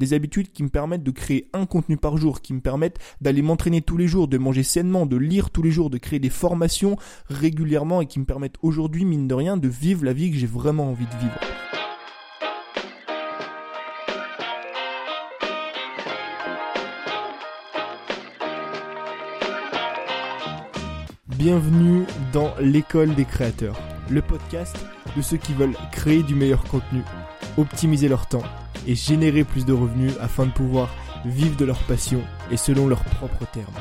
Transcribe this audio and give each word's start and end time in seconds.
Des 0.00 0.12
habitudes 0.12 0.52
qui 0.52 0.62
me 0.62 0.68
permettent 0.68 1.02
de 1.02 1.10
créer 1.10 1.50
un 1.52 1.66
contenu 1.66 1.96
par 1.96 2.18
jour, 2.18 2.40
qui 2.40 2.54
me 2.54 2.60
permettent 2.60 3.00
d'aller 3.20 3.42
m'entraîner 3.42 3.82
tous 3.82 3.96
les 3.96 4.06
jours, 4.06 4.28
de 4.28 4.38
manger 4.38 4.62
sainement, 4.62 5.06
de 5.06 5.16
lire 5.16 5.50
tous 5.50 5.60
les 5.60 5.72
jours, 5.72 5.90
de 5.90 5.98
créer 5.98 6.20
des 6.20 6.30
formations 6.30 6.96
régulièrement 7.28 8.00
et 8.00 8.06
qui 8.06 8.20
me 8.20 8.24
permettent 8.24 8.58
aujourd'hui, 8.62 9.04
mine 9.04 9.26
de 9.26 9.34
rien, 9.34 9.56
de 9.56 9.66
vivre 9.66 10.04
la 10.04 10.12
vie 10.12 10.30
que 10.30 10.36
j'ai 10.36 10.46
vraiment 10.46 10.90
envie 10.90 11.06
de 11.06 11.16
vivre. 11.16 11.40
Bienvenue 21.26 22.04
dans 22.32 22.54
l'école 22.60 23.16
des 23.16 23.24
créateurs, 23.24 23.80
le 24.10 24.22
podcast 24.22 24.76
de 25.16 25.22
ceux 25.22 25.38
qui 25.38 25.54
veulent 25.54 25.76
créer 25.90 26.22
du 26.22 26.36
meilleur 26.36 26.62
contenu, 26.62 27.02
optimiser 27.58 28.08
leur 28.08 28.26
temps 28.26 28.42
et 28.86 28.94
générer 28.94 29.44
plus 29.44 29.66
de 29.66 29.72
revenus 29.72 30.14
afin 30.20 30.46
de 30.46 30.52
pouvoir 30.52 30.88
vivre 31.24 31.56
de 31.56 31.64
leur 31.64 31.78
passion 31.84 32.20
et 32.50 32.56
selon 32.56 32.86
leurs 32.86 33.04
propres 33.04 33.46
termes. 33.52 33.74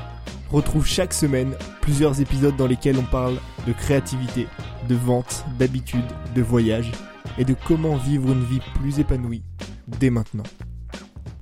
Retrouve 0.49 0.85
chaque 0.85 1.13
semaine 1.13 1.53
plusieurs 1.81 2.21
épisodes 2.21 2.55
dans 2.55 2.67
lesquels 2.67 2.97
on 2.97 3.03
parle 3.03 3.37
de 3.65 3.73
créativité, 3.73 4.47
de 4.87 4.95
vente, 4.95 5.45
d'habitude, 5.59 6.05
de 6.35 6.41
voyage 6.41 6.91
et 7.37 7.45
de 7.45 7.55
comment 7.67 7.97
vivre 7.97 8.31
une 8.31 8.43
vie 8.43 8.61
plus 8.75 8.99
épanouie 8.99 9.43
dès 9.87 10.09
maintenant. 10.09 10.43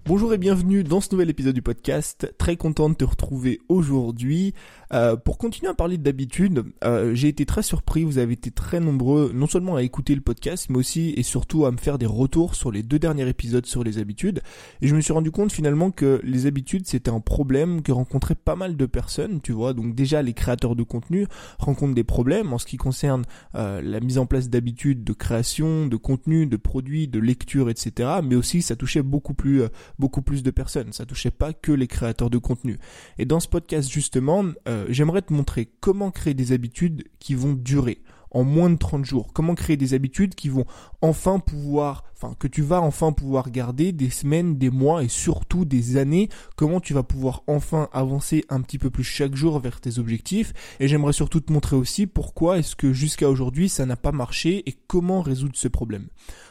Bonjour 0.08 0.36
et 0.36 0.38
bienvenue 0.38 0.84
dans 0.84 1.02
ce 1.02 1.12
nouvel 1.12 1.32
épisode 1.32 1.56
du 1.56 1.64
podcast. 1.64 2.32
Très 2.38 2.58
content 2.58 2.90
de 2.90 2.94
te 2.94 3.04
retrouver 3.04 3.60
aujourd'hui. 3.70 4.54
Euh, 4.94 5.16
pour 5.16 5.40
continuer 5.40 5.72
à 5.72 5.74
parler 5.74 5.98
d'habitude, 5.98 6.64
euh, 6.84 7.16
j'ai 7.16 7.28
été 7.28 7.48
très 7.48 7.64
surpris. 7.64 8.04
Vous 8.04 8.20
avez 8.20 8.34
été 8.34 8.52
très 8.52 8.80
nombreux, 8.80 9.32
non 9.34 9.48
seulement 9.48 9.76
à 9.76 9.82
écouter 9.82 10.14
le 10.14 10.22
podcast, 10.22 10.68
mais 10.70 10.78
aussi 10.78 11.16
et 11.18 11.24
surtout 11.24 11.66
à 11.66 11.72
me 11.72 11.78
faire 11.78 11.98
des 11.98 12.06
retours 12.06 12.54
sur 12.54 12.72
les 12.72 12.84
deux 12.84 13.00
derniers 13.00 13.28
épisodes 13.28 13.66
sur 13.66 13.84
les 13.84 13.98
habitudes. 13.98 14.44
Et 14.84 14.88
je 14.88 14.96
me 14.96 15.02
suis 15.02 15.12
rendu 15.12 15.32
compte 15.32 15.52
finalement 15.52 15.90
que 15.90 16.22
les 16.24 16.46
habitudes 16.46 16.86
c'était 16.86 17.10
un 17.10 17.20
problème 17.20 17.82
que 17.82 17.92
rencontraient 17.92 18.36
pas 18.36 18.56
mal 18.56 18.78
de 18.78 18.86
personnes. 18.86 19.42
Tu 19.42 19.54
vois, 19.54 19.74
donc 19.74 19.96
déjà 19.96 20.22
les 20.22 20.34
créateurs 20.34 20.76
de 20.76 20.84
contenu 20.84 21.26
rencontrent 21.58 21.96
des 21.96 22.04
problèmes 22.04 22.54
en 22.54 22.60
ce 22.60 22.68
qui 22.68 22.78
concerne 22.78 23.24
euh, 23.56 23.82
la 23.82 24.00
mise 24.02 24.20
en 24.20 24.28
place 24.28 24.52
d'habitudes 24.52 25.04
de 25.04 25.14
création, 25.14 25.88
de 25.88 25.98
contenu, 25.98 26.46
de 26.46 26.58
produits, 26.58 27.08
de 27.08 27.18
lecture, 27.18 27.72
etc. 27.72 28.20
Mais 28.24 28.36
aussi 28.36 28.62
ça 28.62 28.76
touchait 28.76 29.02
beaucoup 29.02 29.34
plus 29.34 29.64
beaucoup 30.00 30.22
plus 30.22 30.44
de 30.44 30.52
personnes. 30.52 30.94
Ça 30.94 31.06
touchait 31.06 31.32
pas 31.32 31.54
que 31.54 31.72
les 31.72 31.88
créateurs 31.88 32.30
de 32.30 32.38
contenu. 32.38 32.78
Et 33.18 33.26
dans 33.26 33.40
ce 33.40 33.48
podcast 33.48 33.90
justement, 33.90 34.46
euh, 34.68 34.86
j'aimerais 34.90 35.22
te 35.22 35.34
montrer 35.34 35.70
comment 35.80 36.12
créer 36.12 36.34
des 36.34 36.52
habitudes 36.52 37.06
qui 37.20 37.36
vont 37.36 37.54
durer 37.54 38.02
en 38.32 38.44
moins 38.44 38.70
de 38.70 38.78
30 38.78 39.06
jours. 39.06 39.32
Comment 39.34 39.56
créer 39.56 39.78
des 39.78 39.94
habitudes 39.94 40.36
qui 40.36 40.50
vont 40.50 40.66
enfin 41.02 41.40
pouvoir, 41.40 42.04
que 42.40 42.48
tu 42.48 42.62
vas 42.62 42.82
enfin 42.82 43.12
pouvoir 43.12 43.52
garder 43.52 43.92
des 43.92 44.10
semaines, 44.10 44.58
des 44.58 44.70
mois 44.70 45.04
et 45.04 45.08
surtout 45.08 45.66
des 45.66 45.98
années. 45.98 46.30
Comment 46.56 46.80
tu 46.80 46.94
vas 46.94 47.04
pouvoir 47.04 47.44
enfin 47.48 47.90
avancer 47.94 48.46
un 48.50 48.62
petit 48.62 48.80
peu 48.80 48.90
plus 48.90 49.04
chaque 49.04 49.36
jour 49.36 49.60
vers 49.60 49.82
tes 49.82 50.00
objectifs. 50.00 50.54
Et 50.80 50.88
j'aimerais 50.88 51.14
surtout 51.14 51.40
te 51.40 51.52
montrer 51.52 51.76
aussi 51.76 52.08
pourquoi 52.08 52.58
est-ce 52.58 52.76
que 52.76 52.94
jusqu'à 52.94 53.30
aujourd'hui 53.30 53.70
ça 53.70 53.86
n'a 53.86 53.96
pas 53.96 54.12
marché 54.12 54.68
et 54.68 54.76
comment 54.88 55.22
résoudre 55.22 55.56
ce 55.56 55.68
problème. 55.68 56.08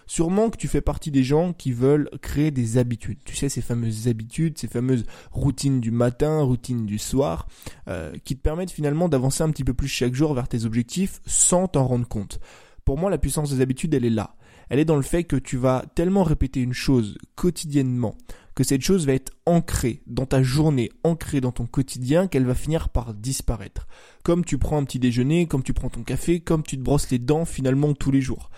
Sûrement 0.06 0.50
que 0.50 0.56
tu 0.56 0.68
fais 0.68 0.80
partie 0.80 1.10
des 1.10 1.22
gens 1.22 1.52
qui 1.52 1.72
veulent 1.72 2.10
créer 2.20 2.50
des 2.50 2.76
habitudes. 2.76 3.18
Tu 3.24 3.34
sais, 3.34 3.48
ces 3.48 3.62
fameuses 3.62 4.08
habitudes, 4.08 4.58
ces 4.58 4.68
fameuses 4.68 5.04
routines 5.30 5.80
du 5.80 5.90
matin, 5.90 6.42
routines 6.42 6.84
du 6.84 6.98
soir, 6.98 7.46
euh, 7.88 8.12
qui 8.24 8.36
te 8.36 8.42
permettent 8.42 8.70
finalement 8.70 9.08
d'avancer 9.08 9.42
un 9.42 9.50
petit 9.50 9.64
peu 9.64 9.74
plus 9.74 9.88
chaque 9.88 10.14
jour 10.14 10.34
vers 10.34 10.48
tes 10.48 10.64
objectifs 10.64 11.20
sans 11.26 11.68
t'en 11.68 11.86
rendre 11.86 12.06
compte. 12.06 12.38
Pour 12.84 12.98
moi, 12.98 13.10
la 13.10 13.18
puissance 13.18 13.50
des 13.50 13.62
habitudes, 13.62 13.94
elle 13.94 14.04
est 14.04 14.10
là. 14.10 14.36
Elle 14.74 14.80
est 14.80 14.84
dans 14.84 14.96
le 14.96 15.02
fait 15.02 15.22
que 15.22 15.36
tu 15.36 15.56
vas 15.56 15.84
tellement 15.94 16.24
répéter 16.24 16.58
une 16.58 16.72
chose 16.72 17.16
quotidiennement, 17.36 18.16
que 18.56 18.64
cette 18.64 18.82
chose 18.82 19.06
va 19.06 19.12
être 19.12 19.30
ancrée 19.46 20.02
dans 20.08 20.26
ta 20.26 20.42
journée, 20.42 20.90
ancrée 21.04 21.40
dans 21.40 21.52
ton 21.52 21.64
quotidien, 21.64 22.26
qu'elle 22.26 22.44
va 22.44 22.56
finir 22.56 22.88
par 22.88 23.14
disparaître. 23.14 23.86
Comme 24.24 24.44
tu 24.44 24.58
prends 24.58 24.76
un 24.76 24.82
petit 24.82 24.98
déjeuner, 24.98 25.46
comme 25.46 25.62
tu 25.62 25.74
prends 25.74 25.90
ton 25.90 26.02
café, 26.02 26.40
comme 26.40 26.64
tu 26.64 26.76
te 26.76 26.82
brosses 26.82 27.08
les 27.12 27.20
dents 27.20 27.44
finalement 27.44 27.94
tous 27.94 28.10
les 28.10 28.20
jours. 28.20 28.50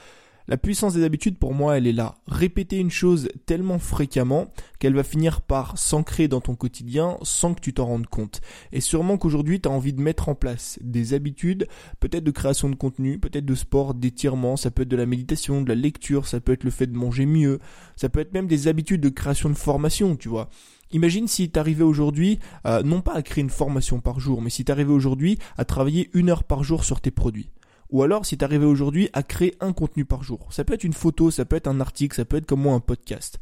La 0.49 0.57
puissance 0.57 0.95
des 0.95 1.03
habitudes, 1.03 1.39
pour 1.39 1.55
moi, 1.55 1.77
elle 1.77 1.89
est 1.89 1.93
là. 1.93 2.15
Répéter 2.29 2.79
une 2.79 2.91
chose 2.91 3.29
tellement 3.47 3.81
fréquemment 3.81 4.53
qu'elle 4.79 4.95
va 4.95 5.03
finir 5.03 5.41
par 5.41 5.77
s'ancrer 5.77 6.29
dans 6.29 6.41
ton 6.41 6.55
quotidien 6.55 7.19
sans 7.23 7.53
que 7.53 7.61
tu 7.61 7.75
t'en 7.75 7.87
rendes 7.87 8.07
compte. 8.07 8.41
Et 8.71 8.81
sûrement 8.81 9.19
qu'aujourd'hui, 9.19 9.61
tu 9.61 9.69
as 9.69 9.73
envie 9.73 9.93
de 9.93 10.01
mettre 10.01 10.29
en 10.29 10.37
place 10.37 10.79
des 10.83 11.15
habitudes, 11.15 11.67
peut-être 11.99 12.23
de 12.23 12.31
création 12.31 12.71
de 12.71 12.77
contenu, 12.77 13.19
peut-être 13.19 13.45
de 13.45 13.55
sport, 13.57 13.95
d'étirement, 13.95 14.57
ça 14.57 14.71
peut 14.71 14.83
être 14.83 14.89
de 14.89 14.97
la 14.97 15.07
méditation, 15.07 15.63
de 15.63 15.69
la 15.69 15.75
lecture, 15.75 16.29
ça 16.29 16.39
peut 16.39 16.53
être 16.53 16.65
le 16.65 16.71
fait 16.71 16.87
de 16.87 16.97
manger 16.97 17.27
mieux, 17.27 17.59
ça 17.97 18.09
peut 18.09 18.21
être 18.21 18.33
même 18.33 18.47
des 18.47 18.69
habitudes 18.69 19.01
de 19.01 19.09
création 19.09 19.51
de 19.51 19.55
formation, 19.55 20.15
tu 20.15 20.29
vois. 20.29 20.49
Imagine 20.93 21.27
si 21.27 21.51
t'arrivais 21.51 21.83
aujourd'hui, 21.83 22.39
euh, 22.67 22.85
non 22.85 23.01
pas 23.01 23.15
à 23.15 23.23
créer 23.23 23.43
une 23.43 23.51
formation 23.51 24.01
par 24.01 24.21
jour, 24.21 24.41
mais 24.41 24.51
si 24.51 24.65
t'arrivais 24.65 24.93
aujourd'hui 24.93 25.39
à 25.57 25.65
travailler 25.65 26.09
une 26.15 26.31
heure 26.31 26.45
par 26.45 26.63
jour 26.63 26.85
sur 26.85 27.01
tes 27.01 27.11
produits. 27.11 27.51
Ou 27.91 28.03
alors, 28.03 28.27
si 28.27 28.37
t'arrivais 28.37 28.67
aujourd'hui 28.67 29.09
à 29.13 29.23
créer 29.23 29.55
un 29.61 29.73
contenu 29.73 30.05
par 30.05 30.23
jour. 30.23 30.49
Ça 30.53 30.65
peut 30.65 30.75
être 30.75 30.85
une 30.85 30.93
photo, 30.93 31.31
ça 31.31 31.45
peut 31.45 31.57
être 31.57 31.69
un 31.69 31.81
article, 31.81 32.17
ça 32.17 32.25
peut 32.25 32.37
être 32.37 32.47
comme 32.47 32.63
moi 32.63 32.75
un 32.75 32.81
podcast. 32.81 33.39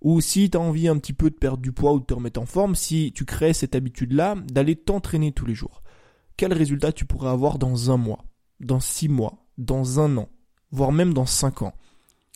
Ou 0.00 0.20
si 0.20 0.50
tu 0.50 0.56
as 0.56 0.60
envie 0.60 0.88
un 0.88 0.98
petit 0.98 1.12
peu 1.12 1.30
de 1.30 1.36
perdre 1.36 1.62
du 1.62 1.72
poids 1.72 1.92
ou 1.92 2.00
de 2.00 2.04
te 2.04 2.14
remettre 2.14 2.40
en 2.40 2.46
forme, 2.46 2.74
si 2.74 3.12
tu 3.14 3.24
crées 3.24 3.52
cette 3.52 3.74
habitude-là 3.74 4.36
d'aller 4.46 4.76
t'entraîner 4.76 5.32
tous 5.32 5.46
les 5.46 5.54
jours. 5.54 5.82
Quel 6.36 6.52
résultat 6.52 6.92
tu 6.92 7.04
pourrais 7.04 7.30
avoir 7.30 7.58
dans 7.58 7.90
un 7.90 7.96
mois, 7.96 8.24
dans 8.58 8.80
six 8.80 9.08
mois, 9.08 9.46
dans 9.58 10.00
un 10.00 10.16
an, 10.16 10.28
voire 10.70 10.90
même 10.90 11.14
dans 11.14 11.26
cinq 11.26 11.62
ans? 11.62 11.74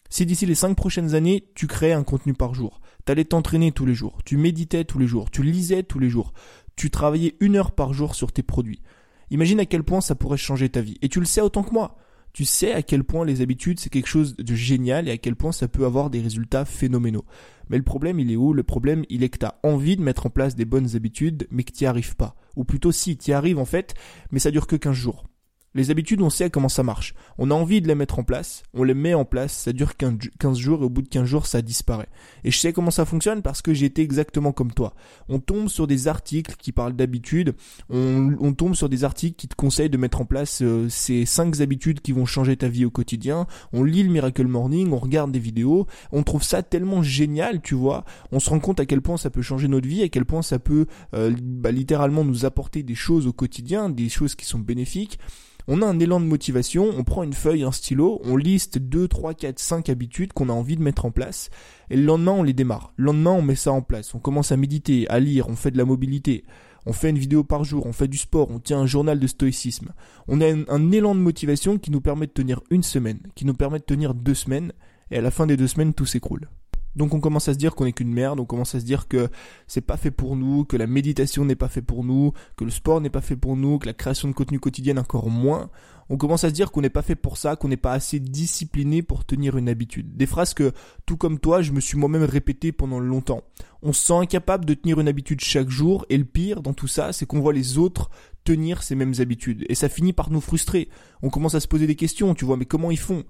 Si 0.08 0.26
d'ici 0.26 0.46
les 0.46 0.54
cinq 0.54 0.76
prochaines 0.76 1.14
années, 1.14 1.50
tu 1.56 1.66
créais 1.66 1.92
un 1.92 2.04
contenu 2.04 2.34
par 2.34 2.54
jour, 2.54 2.80
t'allais 3.04 3.24
t'entraîner 3.24 3.72
tous 3.72 3.86
les 3.86 3.94
jours, 3.94 4.18
tu 4.24 4.36
méditais 4.36 4.84
tous 4.84 5.00
les 5.00 5.08
jours, 5.08 5.30
tu 5.30 5.42
lisais 5.42 5.82
tous 5.82 5.98
les 5.98 6.10
jours, 6.10 6.32
tu 6.76 6.90
travaillais 6.90 7.36
une 7.40 7.56
heure 7.56 7.72
par 7.72 7.92
jour 7.92 8.14
sur 8.14 8.30
tes 8.30 8.44
produits, 8.44 8.82
Imagine 9.30 9.60
à 9.60 9.66
quel 9.66 9.82
point 9.82 10.00
ça 10.00 10.14
pourrait 10.14 10.36
changer 10.36 10.68
ta 10.68 10.80
vie. 10.80 10.98
Et 11.02 11.08
tu 11.08 11.20
le 11.20 11.26
sais 11.26 11.40
autant 11.40 11.62
que 11.62 11.72
moi. 11.72 11.96
Tu 12.32 12.44
sais 12.44 12.72
à 12.72 12.82
quel 12.82 13.02
point 13.02 13.24
les 13.24 13.40
habitudes 13.40 13.80
c'est 13.80 13.88
quelque 13.88 14.08
chose 14.08 14.36
de 14.36 14.54
génial 14.54 15.08
et 15.08 15.10
à 15.10 15.16
quel 15.16 15.36
point 15.36 15.52
ça 15.52 15.68
peut 15.68 15.86
avoir 15.86 16.10
des 16.10 16.20
résultats 16.20 16.66
phénoménaux. 16.66 17.24
Mais 17.70 17.78
le 17.78 17.82
problème 17.82 18.20
il 18.20 18.30
est 18.30 18.36
où? 18.36 18.52
Le 18.52 18.62
problème 18.62 19.06
il 19.08 19.22
est 19.22 19.30
que 19.30 19.38
tu 19.38 19.46
envie 19.62 19.96
de 19.96 20.02
mettre 20.02 20.26
en 20.26 20.30
place 20.30 20.54
des 20.54 20.66
bonnes 20.66 20.96
habitudes 20.96 21.46
mais 21.50 21.64
que 21.64 21.72
tu 21.72 21.84
n'y 21.84 21.88
arrives 21.88 22.14
pas. 22.14 22.36
Ou 22.54 22.64
plutôt 22.64 22.92
si, 22.92 23.16
tu 23.16 23.30
y 23.30 23.32
arrives 23.32 23.58
en 23.58 23.64
fait, 23.64 23.94
mais 24.30 24.38
ça 24.38 24.50
dure 24.50 24.66
que 24.66 24.76
15 24.76 24.92
jours. 24.92 25.25
Les 25.76 25.90
habitudes, 25.90 26.22
on 26.22 26.30
sait 26.30 26.50
comment 26.50 26.68
ça 26.68 26.82
marche. 26.82 27.14
On 27.38 27.50
a 27.50 27.54
envie 27.54 27.80
de 27.80 27.86
les 27.86 27.94
mettre 27.94 28.18
en 28.18 28.24
place, 28.24 28.64
on 28.74 28.82
les 28.82 28.94
met 28.94 29.14
en 29.14 29.24
place, 29.24 29.52
ça 29.52 29.72
dure 29.72 29.92
15 29.96 30.58
jours 30.58 30.82
et 30.82 30.86
au 30.86 30.88
bout 30.88 31.02
de 31.02 31.08
15 31.08 31.24
jours, 31.24 31.46
ça 31.46 31.62
disparaît. 31.62 32.08
Et 32.44 32.50
je 32.50 32.58
sais 32.58 32.72
comment 32.72 32.90
ça 32.90 33.04
fonctionne 33.04 33.42
parce 33.42 33.62
que 33.62 33.70
été 33.84 34.02
exactement 34.02 34.52
comme 34.52 34.72
toi. 34.72 34.94
On 35.28 35.38
tombe 35.38 35.68
sur 35.68 35.86
des 35.86 36.08
articles 36.08 36.54
qui 36.56 36.72
parlent 36.72 36.94
d'habitudes, 36.94 37.54
on, 37.90 38.54
tombe 38.54 38.74
sur 38.74 38.88
des 38.88 39.04
articles 39.04 39.36
qui 39.36 39.48
te 39.48 39.54
conseillent 39.54 39.90
de 39.90 39.98
mettre 39.98 40.20
en 40.20 40.24
place 40.24 40.62
euh, 40.62 40.88
ces 40.88 41.26
5 41.26 41.60
habitudes 41.60 42.00
qui 42.00 42.12
vont 42.12 42.24
changer 42.24 42.56
ta 42.56 42.68
vie 42.68 42.86
au 42.86 42.90
quotidien, 42.90 43.46
on 43.72 43.84
lit 43.84 44.02
le 44.02 44.10
Miracle 44.10 44.46
Morning, 44.46 44.92
on 44.92 44.98
regarde 44.98 45.30
des 45.30 45.38
vidéos, 45.38 45.86
on 46.10 46.22
trouve 46.22 46.42
ça 46.42 46.62
tellement 46.62 47.02
génial, 47.02 47.60
tu 47.60 47.74
vois, 47.74 48.04
on 48.32 48.40
se 48.40 48.48
rend 48.48 48.60
compte 48.60 48.80
à 48.80 48.86
quel 48.86 49.02
point 49.02 49.18
ça 49.18 49.28
peut 49.28 49.42
changer 49.42 49.68
notre 49.68 49.86
vie, 49.86 50.02
à 50.02 50.08
quel 50.08 50.24
point 50.24 50.40
ça 50.40 50.58
peut 50.58 50.86
euh, 51.12 51.34
bah, 51.42 51.70
littéralement 51.70 52.24
nous 52.24 52.46
apporter 52.46 52.82
des 52.82 52.94
choses 52.94 53.26
au 53.26 53.32
quotidien, 53.32 53.90
des 53.90 54.08
choses 54.08 54.34
qui 54.34 54.46
sont 54.46 54.58
bénéfiques 54.58 55.18
on 55.68 55.82
a 55.82 55.86
un 55.86 55.98
élan 55.98 56.20
de 56.20 56.26
motivation, 56.26 56.90
on 56.96 57.04
prend 57.04 57.22
une 57.22 57.32
feuille, 57.32 57.64
un 57.64 57.72
stylo, 57.72 58.20
on 58.24 58.36
liste 58.36 58.78
2, 58.78 59.08
3, 59.08 59.34
4, 59.34 59.58
5 59.58 59.88
habitudes 59.88 60.32
qu'on 60.32 60.48
a 60.48 60.52
envie 60.52 60.76
de 60.76 60.82
mettre 60.82 61.04
en 61.04 61.10
place, 61.10 61.50
et 61.90 61.96
le 61.96 62.04
lendemain 62.04 62.32
on 62.32 62.42
les 62.42 62.52
démarre. 62.52 62.92
Le 62.96 63.06
lendemain 63.06 63.32
on 63.32 63.42
met 63.42 63.54
ça 63.56 63.72
en 63.72 63.82
place, 63.82 64.14
on 64.14 64.18
commence 64.18 64.52
à 64.52 64.56
méditer, 64.56 65.08
à 65.08 65.18
lire, 65.18 65.48
on 65.48 65.56
fait 65.56 65.70
de 65.70 65.78
la 65.78 65.84
mobilité, 65.84 66.44
on 66.86 66.92
fait 66.92 67.10
une 67.10 67.18
vidéo 67.18 67.42
par 67.42 67.64
jour, 67.64 67.84
on 67.86 67.92
fait 67.92 68.08
du 68.08 68.16
sport, 68.16 68.50
on 68.50 68.60
tient 68.60 68.78
un 68.78 68.86
journal 68.86 69.18
de 69.18 69.26
stoïcisme. 69.26 69.92
On 70.28 70.40
a 70.40 70.46
un, 70.46 70.92
élan 70.92 71.16
de 71.16 71.20
motivation 71.20 71.78
qui 71.78 71.90
nous 71.90 72.00
permet 72.00 72.28
de 72.28 72.32
tenir 72.32 72.60
une 72.70 72.84
semaine, 72.84 73.18
qui 73.34 73.44
nous 73.44 73.54
permet 73.54 73.80
de 73.80 73.84
tenir 73.84 74.14
deux 74.14 74.34
semaines, 74.34 74.72
et 75.10 75.18
à 75.18 75.20
la 75.20 75.32
fin 75.32 75.46
des 75.46 75.56
deux 75.56 75.66
semaines 75.66 75.94
tout 75.94 76.06
s'écroule. 76.06 76.48
Donc 76.96 77.14
on 77.14 77.20
commence 77.20 77.48
à 77.48 77.52
se 77.52 77.58
dire 77.58 77.74
qu'on 77.74 77.84
est 77.84 77.92
qu'une 77.92 78.12
merde, 78.12 78.40
on 78.40 78.46
commence 78.46 78.74
à 78.74 78.80
se 78.80 78.84
dire 78.84 79.06
que 79.06 79.28
c'est 79.66 79.82
pas 79.82 79.98
fait 79.98 80.10
pour 80.10 80.34
nous, 80.34 80.64
que 80.64 80.76
la 80.76 80.86
méditation 80.86 81.44
n'est 81.44 81.54
pas 81.54 81.68
fait 81.68 81.82
pour 81.82 82.02
nous, 82.04 82.32
que 82.56 82.64
le 82.64 82.70
sport 82.70 83.00
n'est 83.00 83.10
pas 83.10 83.20
fait 83.20 83.36
pour 83.36 83.56
nous, 83.56 83.78
que 83.78 83.86
la 83.86 83.92
création 83.92 84.28
de 84.28 84.32
contenu 84.32 84.58
quotidienne 84.58 84.98
encore 84.98 85.28
moins. 85.28 85.70
On 86.08 86.16
commence 86.16 86.44
à 86.44 86.48
se 86.48 86.54
dire 86.54 86.70
qu'on 86.70 86.80
n'est 86.80 86.88
pas 86.88 87.02
fait 87.02 87.16
pour 87.16 87.36
ça, 87.36 87.56
qu'on 87.56 87.68
n'est 87.68 87.76
pas 87.76 87.92
assez 87.92 88.20
discipliné 88.20 89.02
pour 89.02 89.24
tenir 89.24 89.56
une 89.58 89.68
habitude. 89.68 90.16
Des 90.16 90.26
phrases 90.26 90.54
que, 90.54 90.72
tout 91.04 91.16
comme 91.16 91.38
toi, 91.38 91.62
je 91.62 91.72
me 91.72 91.80
suis 91.80 91.98
moi-même 91.98 92.22
répété 92.22 92.72
pendant 92.72 93.00
longtemps. 93.00 93.42
On 93.82 93.92
se 93.92 94.06
sent 94.06 94.14
incapable 94.14 94.64
de 94.64 94.74
tenir 94.74 95.00
une 95.00 95.08
habitude 95.08 95.40
chaque 95.40 95.68
jour, 95.68 96.06
et 96.08 96.16
le 96.16 96.24
pire 96.24 96.62
dans 96.62 96.74
tout 96.74 96.86
ça, 96.86 97.12
c'est 97.12 97.26
qu'on 97.26 97.40
voit 97.40 97.52
les 97.52 97.76
autres 97.76 98.08
tenir 98.44 98.82
ces 98.82 98.94
mêmes 98.94 99.14
habitudes. 99.18 99.66
Et 99.68 99.74
ça 99.74 99.88
finit 99.88 100.12
par 100.12 100.30
nous 100.30 100.40
frustrer. 100.40 100.88
On 101.22 101.28
commence 101.28 101.56
à 101.56 101.60
se 101.60 101.68
poser 101.68 101.88
des 101.88 101.96
questions, 101.96 102.34
tu 102.34 102.44
vois, 102.44 102.56
mais 102.56 102.66
comment 102.66 102.92
ils 102.92 102.98
font? 102.98 103.24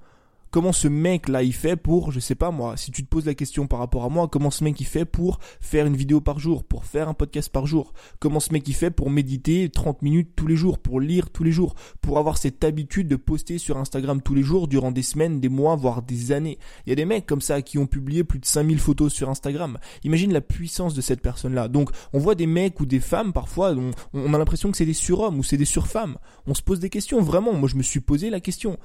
Comment 0.51 0.73
ce 0.73 0.89
mec 0.89 1.29
là 1.29 1.43
il 1.43 1.53
fait 1.53 1.77
pour, 1.77 2.13
je 2.13 2.21
sais 2.21 2.35
pas 2.35 2.51
moi, 2.51 2.77
si 2.77 2.91
tu 2.91 3.05
te 3.05 3.09
poses 3.09 3.27
la 3.27 3.35
question 3.35 3.67
par 3.67 3.79
rapport 3.79 4.05
à 4.05 4.09
moi, 4.09 4.29
comment 4.29 4.51
ce 4.51 4.65
mec 4.65 4.81
il 4.81 4.87
fait 4.87 5.05
pour 5.05 5.39
faire 5.61 5.87
une 5.87 5.97
vidéo 5.97 6.21
par 6.21 6.39
jour, 6.39 6.65
pour 6.65 6.85
faire 6.85 7.09
un 7.09 7.15
podcast 7.15 7.51
par 7.51 7.67
jour, 7.67 7.93
comment 8.19 8.41
ce 8.41 8.53
mec 8.53 8.67
il 8.69 8.75
fait 8.75 8.91
pour 8.91 9.11
méditer 9.11 9.69
30 9.69 10.03
minutes 10.03 10.31
tous 10.37 10.47
les 10.47 10.57
jours, 10.57 10.79
pour 10.79 11.01
lire 11.01 11.31
tous 11.31 11.45
les 11.45 11.53
jours, 11.53 11.75
pour 12.01 12.19
avoir 12.19 12.39
cette 12.39 12.65
habitude 12.65 13.09
de 13.09 13.17
poster 13.17 13.59
sur 13.59 13.77
Instagram 13.79 14.23
tous 14.23 14.35
les 14.35 14.43
jours 14.43 14.69
durant 14.69 14.93
des 14.93 15.03
semaines, 15.03 15.41
des 15.41 15.49
mois, 15.49 15.77
voire 15.77 16.03
des 16.03 16.33
années? 16.33 16.59
Il 16.87 16.91
y 16.91 16.93
a 16.93 16.97
des 16.97 17.05
mecs 17.05 17.27
comme 17.27 17.41
ça 17.41 17.63
qui 17.63 17.79
ont 17.79 17.87
publié 17.87 18.25
plus 18.25 18.39
de 18.39 18.47
5000 18.47 18.79
photos 18.79 19.13
sur 19.13 19.29
Instagram. 19.29 19.79
Imagine 20.05 20.33
la 20.33 20.41
puissance 20.41 20.95
de 20.95 21.01
cette 21.01 21.21
personne-là. 21.21 21.69
Donc 21.69 21.91
on 22.13 22.19
voit 22.19 22.35
des 22.35 22.47
mecs 22.47 22.81
ou 22.81 22.87
des 22.87 23.01
femmes 23.01 23.33
parfois, 23.33 23.75
on 24.13 24.35
a 24.35 24.39
l'impression 24.39 24.71
que 24.71 24.77
c'est 24.77 24.87
des 24.87 24.93
surhommes 24.93 25.39
ou 25.39 25.43
c'est 25.43 25.57
des 25.57 25.65
surfemmes. 25.65 26.19
On 26.47 26.55
se 26.55 26.63
pose 26.63 26.81
des 26.81 26.91
questions, 26.91 27.21
vraiment. 27.21 27.53
Moi 27.53 27.69
je 27.69 27.77
me 27.77 27.83
suis 27.83 28.01
posé 28.01 28.31
la 28.31 28.41
question 28.41 28.79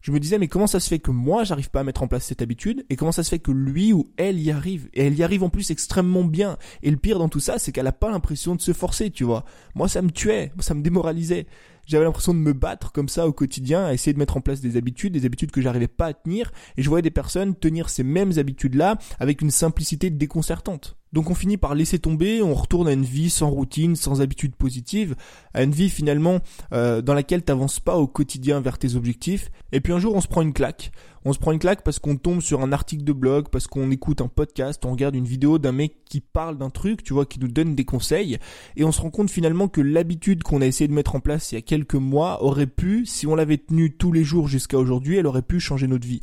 je 0.00 0.12
me 0.12 0.20
disais 0.20 0.38
mais 0.38 0.48
comment 0.48 0.66
ça 0.66 0.80
se 0.80 0.88
fait 0.88 0.98
que 0.98 1.10
moi 1.10 1.44
j'arrive 1.44 1.70
pas 1.70 1.80
à 1.80 1.84
mettre 1.84 2.02
en 2.02 2.08
place 2.08 2.24
cette 2.24 2.42
habitude? 2.42 2.84
Et 2.90 2.96
comment 2.96 3.12
ça 3.12 3.22
se 3.22 3.30
fait 3.30 3.38
que 3.38 3.50
lui 3.50 3.92
ou 3.92 4.08
elle 4.16 4.40
y 4.40 4.50
arrive? 4.50 4.88
Et 4.94 5.06
elle 5.06 5.18
y 5.18 5.22
arrive 5.22 5.42
en 5.42 5.48
plus 5.48 5.70
extrêmement 5.70 6.24
bien. 6.24 6.58
Et 6.82 6.90
le 6.90 6.96
pire 6.96 7.18
dans 7.18 7.28
tout 7.28 7.40
ça 7.40 7.58
c'est 7.58 7.72
qu'elle 7.72 7.86
a 7.86 7.92
pas 7.92 8.10
l'impression 8.10 8.54
de 8.54 8.60
se 8.60 8.72
forcer 8.72 9.10
tu 9.10 9.24
vois. 9.24 9.44
Moi 9.74 9.88
ça 9.88 10.02
me 10.02 10.10
tuait. 10.10 10.52
Ça 10.60 10.74
me 10.74 10.82
démoralisait 10.82 11.46
j'avais 11.86 12.04
l'impression 12.04 12.34
de 12.34 12.38
me 12.38 12.52
battre 12.52 12.92
comme 12.92 13.08
ça 13.08 13.26
au 13.26 13.32
quotidien 13.32 13.84
à 13.84 13.92
essayer 13.92 14.12
de 14.12 14.18
mettre 14.18 14.36
en 14.36 14.40
place 14.40 14.60
des 14.60 14.76
habitudes 14.76 15.12
des 15.12 15.24
habitudes 15.24 15.50
que 15.50 15.60
j'arrivais 15.60 15.88
pas 15.88 16.06
à 16.06 16.14
tenir 16.14 16.52
et 16.76 16.82
je 16.82 16.88
voyais 16.88 17.02
des 17.02 17.10
personnes 17.10 17.54
tenir 17.54 17.88
ces 17.88 18.02
mêmes 18.02 18.32
habitudes 18.36 18.74
là 18.74 18.98
avec 19.18 19.42
une 19.42 19.50
simplicité 19.50 20.10
déconcertante 20.10 20.96
donc 21.16 21.30
on 21.30 21.34
finit 21.34 21.56
par 21.56 21.74
laisser 21.74 21.98
tomber, 21.98 22.42
on 22.42 22.52
retourne 22.52 22.88
à 22.88 22.92
une 22.92 23.04
vie 23.04 23.30
sans 23.30 23.48
routine, 23.48 23.96
sans 23.96 24.20
habitude 24.20 24.54
positive, 24.54 25.14
à 25.54 25.62
une 25.62 25.70
vie 25.70 25.88
finalement 25.88 26.40
euh, 26.74 27.00
dans 27.00 27.14
laquelle 27.14 27.42
t'avances 27.42 27.80
pas 27.80 27.96
au 27.96 28.06
quotidien 28.06 28.60
vers 28.60 28.76
tes 28.76 28.96
objectifs. 28.96 29.50
Et 29.72 29.80
puis 29.80 29.94
un 29.94 29.98
jour 29.98 30.14
on 30.14 30.20
se 30.20 30.28
prend 30.28 30.42
une 30.42 30.52
claque. 30.52 30.92
On 31.28 31.32
se 31.32 31.40
prend 31.40 31.50
une 31.50 31.58
claque 31.58 31.82
parce 31.82 31.98
qu'on 31.98 32.14
tombe 32.14 32.40
sur 32.40 32.60
un 32.60 32.70
article 32.70 33.02
de 33.02 33.12
blog, 33.12 33.48
parce 33.50 33.66
qu'on 33.66 33.90
écoute 33.90 34.20
un 34.20 34.28
podcast, 34.28 34.84
on 34.84 34.92
regarde 34.92 35.16
une 35.16 35.24
vidéo 35.24 35.58
d'un 35.58 35.72
mec 35.72 36.04
qui 36.04 36.20
parle 36.20 36.56
d'un 36.56 36.70
truc, 36.70 37.02
tu 37.02 37.14
vois, 37.14 37.26
qui 37.26 37.40
nous 37.40 37.48
donne 37.48 37.74
des 37.74 37.84
conseils, 37.84 38.38
et 38.76 38.84
on 38.84 38.92
se 38.92 39.00
rend 39.00 39.10
compte 39.10 39.28
finalement 39.28 39.66
que 39.66 39.80
l'habitude 39.80 40.44
qu'on 40.44 40.62
a 40.62 40.66
essayé 40.66 40.86
de 40.86 40.92
mettre 40.92 41.16
en 41.16 41.20
place 41.20 41.50
il 41.50 41.56
y 41.56 41.58
a 41.58 41.62
quelques 41.62 41.96
mois 41.96 42.44
aurait 42.44 42.68
pu, 42.68 43.06
si 43.06 43.26
on 43.26 43.34
l'avait 43.34 43.58
tenue 43.58 43.90
tous 43.90 44.12
les 44.12 44.22
jours 44.22 44.46
jusqu'à 44.46 44.78
aujourd'hui, 44.78 45.16
elle 45.16 45.26
aurait 45.26 45.42
pu 45.42 45.58
changer 45.58 45.88
notre 45.88 46.06
vie 46.06 46.22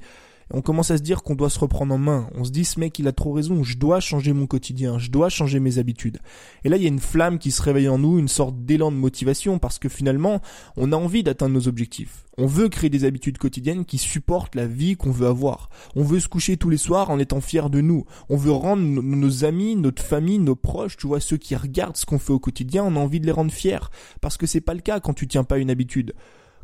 on 0.54 0.62
commence 0.62 0.92
à 0.92 0.98
se 0.98 1.02
dire 1.02 1.24
qu'on 1.24 1.36
doit 1.36 1.50
se 1.50 1.60
reprendre 1.60 1.94
en 1.94 1.98
main. 1.98 2.30
On 2.36 2.44
se 2.44 2.52
dit 2.52 2.64
ce 2.64 2.80
mec 2.80 2.98
il 3.00 3.08
a 3.08 3.12
trop 3.12 3.34
raison, 3.34 3.64
je 3.64 3.78
dois 3.78 4.00
changer 4.00 4.34
mon 4.34 4.46
quotidien, 4.46 5.00
je 5.00 5.10
dois 5.10 5.30
changer 5.30 5.60
mes 5.60 5.80
habitudes. 5.80 6.20
Et 6.64 6.70
là 6.70 6.78
il 6.78 6.84
y 6.84 6.86
a 6.86 6.90
une 6.90 7.00
flamme 7.00 7.40
qui 7.40 7.52
se 7.52 7.62
réveille 7.62 7.90
en 7.90 7.98
nous, 7.98 8.20
une 8.20 8.28
sorte 8.28 8.64
d'élan 8.64 8.92
de 8.92 8.98
motivation 8.98 9.58
parce 9.60 9.80
que 9.80 9.90
finalement 9.90 10.42
on 10.78 10.92
a 10.92 10.96
envie 10.96 11.24
d'atteindre 11.24 11.56
nos 11.56 11.68
objectifs. 11.68 12.24
On 12.38 12.48
veut 12.48 12.70
créer 12.70 12.90
des 12.90 13.06
habitudes 13.06 13.38
quotidiennes 13.38 13.86
qui 13.86 13.98
supportent 13.98 14.56
la 14.56 14.66
vie 14.66 14.96
qu'on 14.96 15.12
veut 15.12 15.28
avoir. 15.28 15.70
On 15.96 16.04
veut 16.04 16.20
se 16.20 16.28
coucher 16.28 16.58
tous 16.58 16.70
les 16.70 16.78
soirs 16.78 17.12
en 17.12 17.20
étant 17.20 17.42
fier 17.42 17.70
de 17.70 17.82
nous. 17.82 18.06
On 18.30 18.38
veut 18.38 18.52
rendre 18.52 18.82
nos 18.82 19.46
amis, 19.46 19.76
notre 19.76 20.02
famille, 20.02 20.40
nos 20.40 20.56
proches, 20.56 20.98
tu 20.98 21.06
vois, 21.06 21.20
ceux 21.20 21.38
qui 21.38 21.56
regardent 21.56 21.98
ce 21.98 22.08
qu'on 22.08 22.18
fait 22.18 22.34
au 22.34 22.40
quotidien, 22.40 22.84
on 22.84 22.96
a 22.96 23.00
envie 23.00 23.20
de 23.20 23.28
les 23.28 23.32
rendre 23.32 23.52
fiers. 23.52 23.88
Parce 24.20 24.38
que 24.38 24.48
c'est 24.48 24.62
pas 24.62 24.74
le 24.74 24.82
cas 24.82 25.00
quand 25.00 25.14
tu 25.14 25.28
tiens 25.28 25.44
pas 25.44 25.60
une 25.60 25.70
habitude 25.70 26.14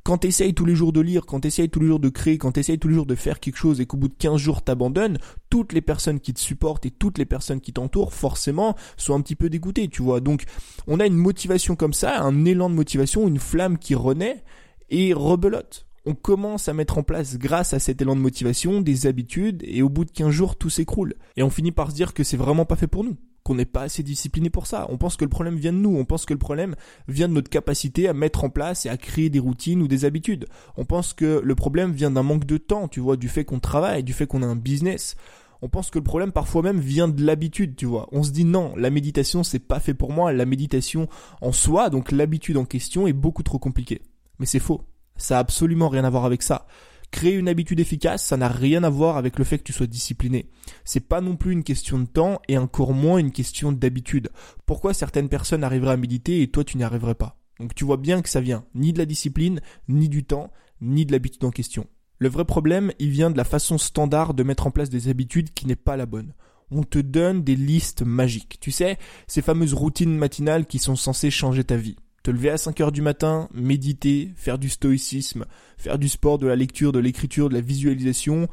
quand 0.03 0.19
t'essayes 0.19 0.53
tous 0.53 0.65
les 0.65 0.75
jours 0.75 0.93
de 0.93 1.01
lire, 1.01 1.25
quand 1.25 1.41
t'essayes 1.41 1.69
tous 1.69 1.79
les 1.79 1.87
jours 1.87 1.99
de 1.99 2.09
créer, 2.09 2.37
quand 2.37 2.51
t'essayes 2.51 2.79
tous 2.79 2.87
les 2.87 2.95
jours 2.95 3.05
de 3.05 3.15
faire 3.15 3.39
quelque 3.39 3.57
chose 3.57 3.81
et 3.81 3.85
qu'au 3.85 3.97
bout 3.97 4.07
de 4.07 4.15
15 4.15 4.37
jours 4.37 4.61
t'abandonnes, 4.61 5.17
toutes 5.49 5.73
les 5.73 5.81
personnes 5.81 6.19
qui 6.19 6.33
te 6.33 6.39
supportent 6.39 6.85
et 6.85 6.91
toutes 6.91 7.17
les 7.17 7.25
personnes 7.25 7.61
qui 7.61 7.73
t'entourent, 7.73 8.13
forcément, 8.13 8.75
sont 8.97 9.13
un 9.13 9.21
petit 9.21 9.35
peu 9.35 9.49
dégoûtées, 9.49 9.87
tu 9.87 10.01
vois. 10.01 10.19
Donc, 10.19 10.43
on 10.87 10.99
a 10.99 11.05
une 11.05 11.15
motivation 11.15 11.75
comme 11.75 11.93
ça, 11.93 12.21
un 12.21 12.45
élan 12.45 12.69
de 12.69 12.75
motivation, 12.75 13.27
une 13.27 13.39
flamme 13.39 13.77
qui 13.77 13.95
renaît 13.95 14.43
et 14.89 15.13
rebelote. 15.13 15.85
On 16.05 16.15
commence 16.15 16.69
à 16.69 16.73
mettre 16.73 16.97
en 16.97 17.03
place, 17.03 17.37
grâce 17.37 17.73
à 17.73 17.79
cet 17.79 18.01
élan 18.01 18.15
de 18.15 18.21
motivation, 18.21 18.81
des 18.81 19.05
habitudes 19.05 19.61
et 19.65 19.81
au 19.81 19.89
bout 19.89 20.05
de 20.05 20.11
15 20.11 20.31
jours, 20.31 20.55
tout 20.55 20.69
s'écroule. 20.69 21.15
Et 21.35 21.43
on 21.43 21.49
finit 21.49 21.71
par 21.71 21.91
se 21.91 21.95
dire 21.95 22.13
que 22.13 22.23
c'est 22.23 22.37
vraiment 22.37 22.65
pas 22.65 22.75
fait 22.75 22.87
pour 22.87 23.03
nous 23.03 23.17
qu'on 23.49 23.55
n'est 23.55 23.65
pas 23.65 23.81
assez 23.81 24.03
discipliné 24.03 24.51
pour 24.51 24.67
ça. 24.67 24.85
On 24.89 24.99
pense 24.99 25.17
que 25.17 25.25
le 25.25 25.29
problème 25.29 25.55
vient 25.55 25.73
de 25.73 25.79
nous, 25.79 25.97
on 25.97 26.05
pense 26.05 26.27
que 26.27 26.33
le 26.33 26.39
problème 26.39 26.75
vient 27.07 27.27
de 27.27 27.33
notre 27.33 27.49
capacité 27.49 28.07
à 28.07 28.13
mettre 28.13 28.43
en 28.43 28.51
place 28.51 28.85
et 28.85 28.89
à 28.89 28.95
créer 28.95 29.31
des 29.31 29.39
routines 29.39 29.81
ou 29.81 29.87
des 29.87 30.05
habitudes. 30.05 30.45
On 30.77 30.85
pense 30.85 31.13
que 31.13 31.41
le 31.43 31.55
problème 31.55 31.91
vient 31.91 32.11
d'un 32.11 32.21
manque 32.21 32.45
de 32.45 32.57
temps, 32.57 32.87
tu 32.87 32.99
vois, 32.99 33.17
du 33.17 33.27
fait 33.27 33.45
qu'on 33.45 33.59
travaille, 33.59 34.03
du 34.03 34.13
fait 34.13 34.27
qu'on 34.27 34.43
a 34.43 34.45
un 34.45 34.55
business. 34.55 35.15
On 35.63 35.67
pense 35.67 35.89
que 35.89 35.97
le 35.97 36.03
problème 36.03 36.31
parfois 36.31 36.61
même 36.61 36.79
vient 36.79 37.07
de 37.07 37.25
l'habitude, 37.25 37.75
tu 37.75 37.87
vois. 37.87 38.07
On 38.11 38.21
se 38.21 38.29
dit 38.29 38.45
non, 38.45 38.75
la 38.77 38.91
méditation 38.91 39.43
c'est 39.43 39.57
pas 39.57 39.79
fait 39.79 39.95
pour 39.95 40.11
moi, 40.11 40.31
la 40.31 40.45
méditation 40.45 41.09
en 41.41 41.51
soi, 41.51 41.89
donc 41.89 42.11
l'habitude 42.11 42.57
en 42.57 42.65
question 42.65 43.07
est 43.07 43.13
beaucoup 43.13 43.41
trop 43.41 43.57
compliquée. 43.57 44.03
Mais 44.37 44.45
c'est 44.45 44.59
faux. 44.59 44.83
Ça 45.17 45.37
a 45.37 45.39
absolument 45.39 45.89
rien 45.89 46.03
à 46.03 46.09
voir 46.11 46.25
avec 46.25 46.43
ça. 46.43 46.67
Créer 47.11 47.33
une 47.33 47.49
habitude 47.49 47.79
efficace, 47.79 48.23
ça 48.23 48.37
n'a 48.37 48.47
rien 48.47 48.83
à 48.83 48.89
voir 48.89 49.17
avec 49.17 49.39
le 49.39 49.43
fait 49.43 49.57
que 49.57 49.63
tu 49.63 49.73
sois 49.73 49.87
discipliné. 49.87 50.49
C'est 50.85 51.07
pas 51.07 51.21
non 51.21 51.35
plus 51.35 51.53
une 51.53 51.63
question 51.63 51.99
de 51.99 52.05
temps 52.05 52.39
et 52.47 52.57
encore 52.57 52.93
moins 52.93 53.17
une 53.17 53.31
question 53.31 53.71
d'habitude. 53.71 54.29
Pourquoi 54.65 54.93
certaines 54.93 55.29
personnes 55.29 55.63
arriveraient 55.63 55.93
à 55.93 55.97
méditer 55.97 56.41
et 56.41 56.49
toi 56.49 56.63
tu 56.63 56.77
n'y 56.77 56.83
arriverais 56.83 57.15
pas? 57.15 57.37
Donc 57.59 57.75
tu 57.75 57.83
vois 57.83 57.97
bien 57.97 58.21
que 58.21 58.29
ça 58.29 58.41
vient 58.41 58.63
ni 58.75 58.93
de 58.93 58.99
la 58.99 59.05
discipline, 59.05 59.59
ni 59.87 60.07
du 60.07 60.23
temps, 60.23 60.51
ni 60.81 61.05
de 61.05 61.11
l'habitude 61.11 61.43
en 61.45 61.51
question. 61.51 61.87
Le 62.19 62.29
vrai 62.29 62.45
problème, 62.45 62.91
il 62.99 63.09
vient 63.09 63.31
de 63.31 63.37
la 63.37 63.43
façon 63.43 63.77
standard 63.77 64.33
de 64.33 64.43
mettre 64.43 64.67
en 64.67 64.71
place 64.71 64.89
des 64.89 65.07
habitudes 65.07 65.53
qui 65.53 65.67
n'est 65.67 65.75
pas 65.75 65.97
la 65.97 66.05
bonne 66.05 66.33
on 66.71 66.83
te 66.83 66.99
donne 66.99 67.43
des 67.43 67.55
listes 67.55 68.03
magiques. 68.03 68.59
Tu 68.59 68.71
sais, 68.71 68.97
ces 69.27 69.41
fameuses 69.41 69.73
routines 69.73 70.15
matinales 70.15 70.65
qui 70.65 70.79
sont 70.79 70.95
censées 70.95 71.31
changer 71.31 71.63
ta 71.63 71.77
vie 71.77 71.95
te 72.23 72.31
lever 72.31 72.49
à 72.49 72.57
5 72.57 72.79
heures 72.81 72.91
du 72.91 73.01
matin, 73.01 73.49
méditer, 73.53 74.31
faire 74.35 74.57
du 74.57 74.69
stoïcisme, 74.69 75.45
faire 75.77 75.97
du 75.97 76.09
sport, 76.09 76.37
de 76.37 76.47
la 76.47 76.55
lecture, 76.55 76.91
de 76.91 76.99
l'écriture, 76.99 77.49
de 77.49 77.53
la 77.53 77.61
visualisation, 77.61 78.47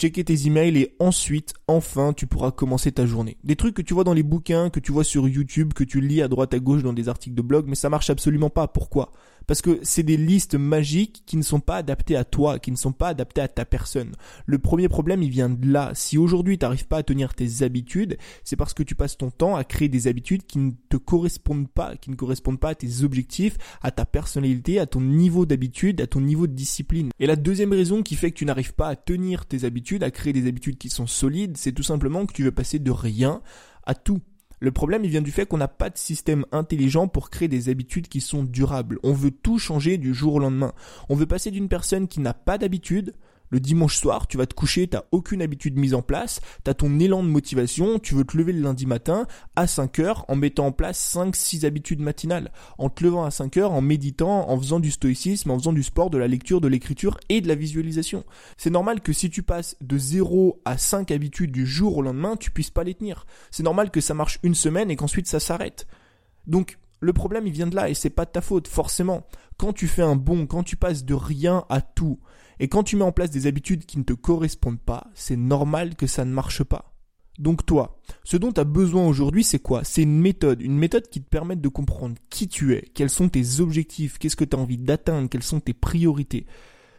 checker 0.00 0.24
tes 0.24 0.46
emails 0.46 0.78
et 0.78 0.96
ensuite, 0.98 1.52
enfin, 1.68 2.12
tu 2.14 2.26
pourras 2.26 2.50
commencer 2.50 2.90
ta 2.90 3.04
journée. 3.04 3.36
Des 3.44 3.56
trucs 3.56 3.74
que 3.74 3.82
tu 3.82 3.92
vois 3.92 4.04
dans 4.04 4.14
les 4.14 4.22
bouquins, 4.22 4.70
que 4.70 4.80
tu 4.80 4.92
vois 4.92 5.04
sur 5.04 5.28
YouTube, 5.28 5.74
que 5.74 5.84
tu 5.84 6.00
lis 6.00 6.22
à 6.22 6.28
droite 6.28 6.54
à 6.54 6.58
gauche 6.58 6.82
dans 6.82 6.94
des 6.94 7.08
articles 7.08 7.36
de 7.36 7.42
blog, 7.42 7.66
mais 7.68 7.74
ça 7.74 7.90
marche 7.90 8.08
absolument 8.08 8.50
pas. 8.50 8.66
Pourquoi? 8.66 9.12
Parce 9.50 9.62
que 9.62 9.80
c'est 9.82 10.04
des 10.04 10.16
listes 10.16 10.54
magiques 10.54 11.24
qui 11.26 11.36
ne 11.36 11.42
sont 11.42 11.58
pas 11.58 11.78
adaptées 11.78 12.14
à 12.14 12.22
toi, 12.22 12.60
qui 12.60 12.70
ne 12.70 12.76
sont 12.76 12.92
pas 12.92 13.08
adaptées 13.08 13.40
à 13.40 13.48
ta 13.48 13.64
personne. 13.64 14.12
Le 14.46 14.60
premier 14.60 14.88
problème, 14.88 15.24
il 15.24 15.30
vient 15.30 15.48
de 15.48 15.66
là. 15.66 15.90
Si 15.94 16.18
aujourd'hui 16.18 16.56
tu 16.56 16.64
n'arrives 16.64 16.86
pas 16.86 16.98
à 16.98 17.02
tenir 17.02 17.34
tes 17.34 17.64
habitudes, 17.64 18.16
c'est 18.44 18.54
parce 18.54 18.74
que 18.74 18.84
tu 18.84 18.94
passes 18.94 19.18
ton 19.18 19.32
temps 19.32 19.56
à 19.56 19.64
créer 19.64 19.88
des 19.88 20.06
habitudes 20.06 20.46
qui 20.46 20.60
ne 20.60 20.70
te 20.88 20.96
correspondent 20.96 21.68
pas, 21.68 21.96
qui 21.96 22.10
ne 22.10 22.14
correspondent 22.14 22.60
pas 22.60 22.68
à 22.68 22.74
tes 22.76 23.02
objectifs, 23.02 23.56
à 23.82 23.90
ta 23.90 24.04
personnalité, 24.04 24.78
à 24.78 24.86
ton 24.86 25.00
niveau 25.00 25.46
d'habitude, 25.46 26.00
à 26.00 26.06
ton 26.06 26.20
niveau 26.20 26.46
de 26.46 26.52
discipline. 26.52 27.10
Et 27.18 27.26
la 27.26 27.34
deuxième 27.34 27.72
raison 27.72 28.04
qui 28.04 28.14
fait 28.14 28.30
que 28.30 28.36
tu 28.36 28.46
n'arrives 28.46 28.74
pas 28.74 28.86
à 28.86 28.94
tenir 28.94 29.46
tes 29.46 29.64
habitudes, 29.64 30.04
à 30.04 30.12
créer 30.12 30.32
des 30.32 30.46
habitudes 30.46 30.78
qui 30.78 30.90
sont 30.90 31.08
solides, 31.08 31.56
c'est 31.56 31.72
tout 31.72 31.82
simplement 31.82 32.24
que 32.24 32.34
tu 32.34 32.44
veux 32.44 32.52
passer 32.52 32.78
de 32.78 32.92
rien 32.92 33.42
à 33.84 33.96
tout. 33.96 34.20
Le 34.60 34.70
problème, 34.72 35.04
il 35.04 35.10
vient 35.10 35.22
du 35.22 35.32
fait 35.32 35.46
qu'on 35.46 35.56
n'a 35.56 35.68
pas 35.68 35.88
de 35.88 35.96
système 35.96 36.44
intelligent 36.52 37.08
pour 37.08 37.30
créer 37.30 37.48
des 37.48 37.70
habitudes 37.70 38.08
qui 38.08 38.20
sont 38.20 38.44
durables. 38.44 38.98
On 39.02 39.14
veut 39.14 39.30
tout 39.30 39.58
changer 39.58 39.96
du 39.96 40.12
jour 40.12 40.34
au 40.34 40.38
lendemain. 40.38 40.74
On 41.08 41.14
veut 41.14 41.26
passer 41.26 41.50
d'une 41.50 41.68
personne 41.68 42.08
qui 42.08 42.20
n'a 42.20 42.34
pas 42.34 42.58
d'habitude 42.58 43.14
le 43.50 43.60
dimanche 43.60 43.96
soir, 43.96 44.26
tu 44.26 44.36
vas 44.36 44.46
te 44.46 44.54
coucher, 44.54 44.86
t'as 44.86 45.04
aucune 45.12 45.42
habitude 45.42 45.78
mise 45.78 45.94
en 45.94 46.02
place, 46.02 46.40
t'as 46.64 46.74
ton 46.74 46.98
élan 46.98 47.22
de 47.22 47.28
motivation, 47.28 47.98
tu 47.98 48.14
veux 48.14 48.24
te 48.24 48.36
lever 48.36 48.52
le 48.52 48.62
lundi 48.62 48.86
matin 48.86 49.26
à 49.56 49.66
5 49.66 49.98
heures 49.98 50.24
en 50.28 50.36
mettant 50.36 50.66
en 50.66 50.72
place 50.72 50.98
5 50.98 51.34
6 51.34 51.64
habitudes 51.64 52.00
matinales, 52.00 52.52
en 52.78 52.88
te 52.88 53.04
levant 53.04 53.24
à 53.24 53.30
5 53.30 53.56
heures, 53.56 53.72
en 53.72 53.80
méditant, 53.80 54.48
en 54.48 54.58
faisant 54.58 54.80
du 54.80 54.90
stoïcisme, 54.90 55.50
en 55.50 55.58
faisant 55.58 55.72
du 55.72 55.82
sport, 55.82 56.10
de 56.10 56.18
la 56.18 56.28
lecture, 56.28 56.60
de 56.60 56.68
l'écriture 56.68 57.18
et 57.28 57.40
de 57.40 57.48
la 57.48 57.54
visualisation. 57.54 58.24
C'est 58.56 58.70
normal 58.70 59.00
que 59.00 59.12
si 59.12 59.30
tu 59.30 59.42
passes 59.42 59.76
de 59.80 59.98
0 59.98 60.60
à 60.64 60.78
5 60.78 61.10
habitudes 61.10 61.52
du 61.52 61.66
jour 61.66 61.96
au 61.96 62.02
lendemain, 62.02 62.36
tu 62.36 62.50
puisses 62.50 62.70
pas 62.70 62.84
les 62.84 62.94
tenir. 62.94 63.26
C'est 63.50 63.62
normal 63.62 63.90
que 63.90 64.00
ça 64.00 64.14
marche 64.14 64.38
une 64.42 64.54
semaine 64.54 64.90
et 64.90 64.96
qu'ensuite 64.96 65.26
ça 65.26 65.40
s'arrête. 65.40 65.86
Donc 66.46 66.78
le 67.00 67.12
problème 67.12 67.46
il 67.46 67.52
vient 67.52 67.66
de 67.66 67.74
là 67.74 67.88
et 67.88 67.94
c'est 67.94 68.10
pas 68.10 68.24
de 68.24 68.30
ta 68.30 68.40
faute 68.40 68.68
forcément. 68.68 69.26
Quand 69.56 69.72
tu 69.72 69.88
fais 69.88 70.02
un 70.02 70.16
bon, 70.16 70.46
quand 70.46 70.62
tu 70.62 70.76
passes 70.76 71.04
de 71.04 71.14
rien 71.14 71.64
à 71.68 71.80
tout, 71.80 72.20
et 72.58 72.68
quand 72.68 72.82
tu 72.82 72.96
mets 72.96 73.04
en 73.04 73.12
place 73.12 73.30
des 73.30 73.46
habitudes 73.46 73.86
qui 73.86 73.98
ne 73.98 74.04
te 74.04 74.12
correspondent 74.12 74.80
pas, 74.80 75.06
c'est 75.14 75.36
normal 75.36 75.96
que 75.96 76.06
ça 76.06 76.24
ne 76.24 76.32
marche 76.32 76.62
pas. 76.62 76.94
Donc 77.38 77.64
toi, 77.64 77.98
ce 78.22 78.36
dont 78.36 78.52
tu 78.52 78.60
as 78.60 78.64
besoin 78.64 79.06
aujourd'hui, 79.06 79.44
c'est 79.44 79.58
quoi? 79.58 79.82
C'est 79.82 80.02
une 80.02 80.20
méthode, 80.20 80.60
une 80.60 80.76
méthode 80.76 81.08
qui 81.08 81.22
te 81.22 81.28
permette 81.28 81.62
de 81.62 81.68
comprendre 81.68 82.16
qui 82.28 82.48
tu 82.48 82.74
es, 82.74 82.82
quels 82.92 83.08
sont 83.08 83.30
tes 83.30 83.60
objectifs, 83.60 84.18
qu'est-ce 84.18 84.36
que 84.36 84.44
tu 84.44 84.54
as 84.54 84.60
envie 84.60 84.76
d'atteindre, 84.76 85.30
quelles 85.30 85.42
sont 85.42 85.60
tes 85.60 85.72
priorités. 85.72 86.44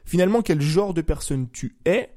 Finalement, 0.04 0.42
quel 0.42 0.60
genre 0.60 0.96
de 0.96 1.02
personne 1.02 1.48
tu 1.52 1.78
es, 1.86 2.10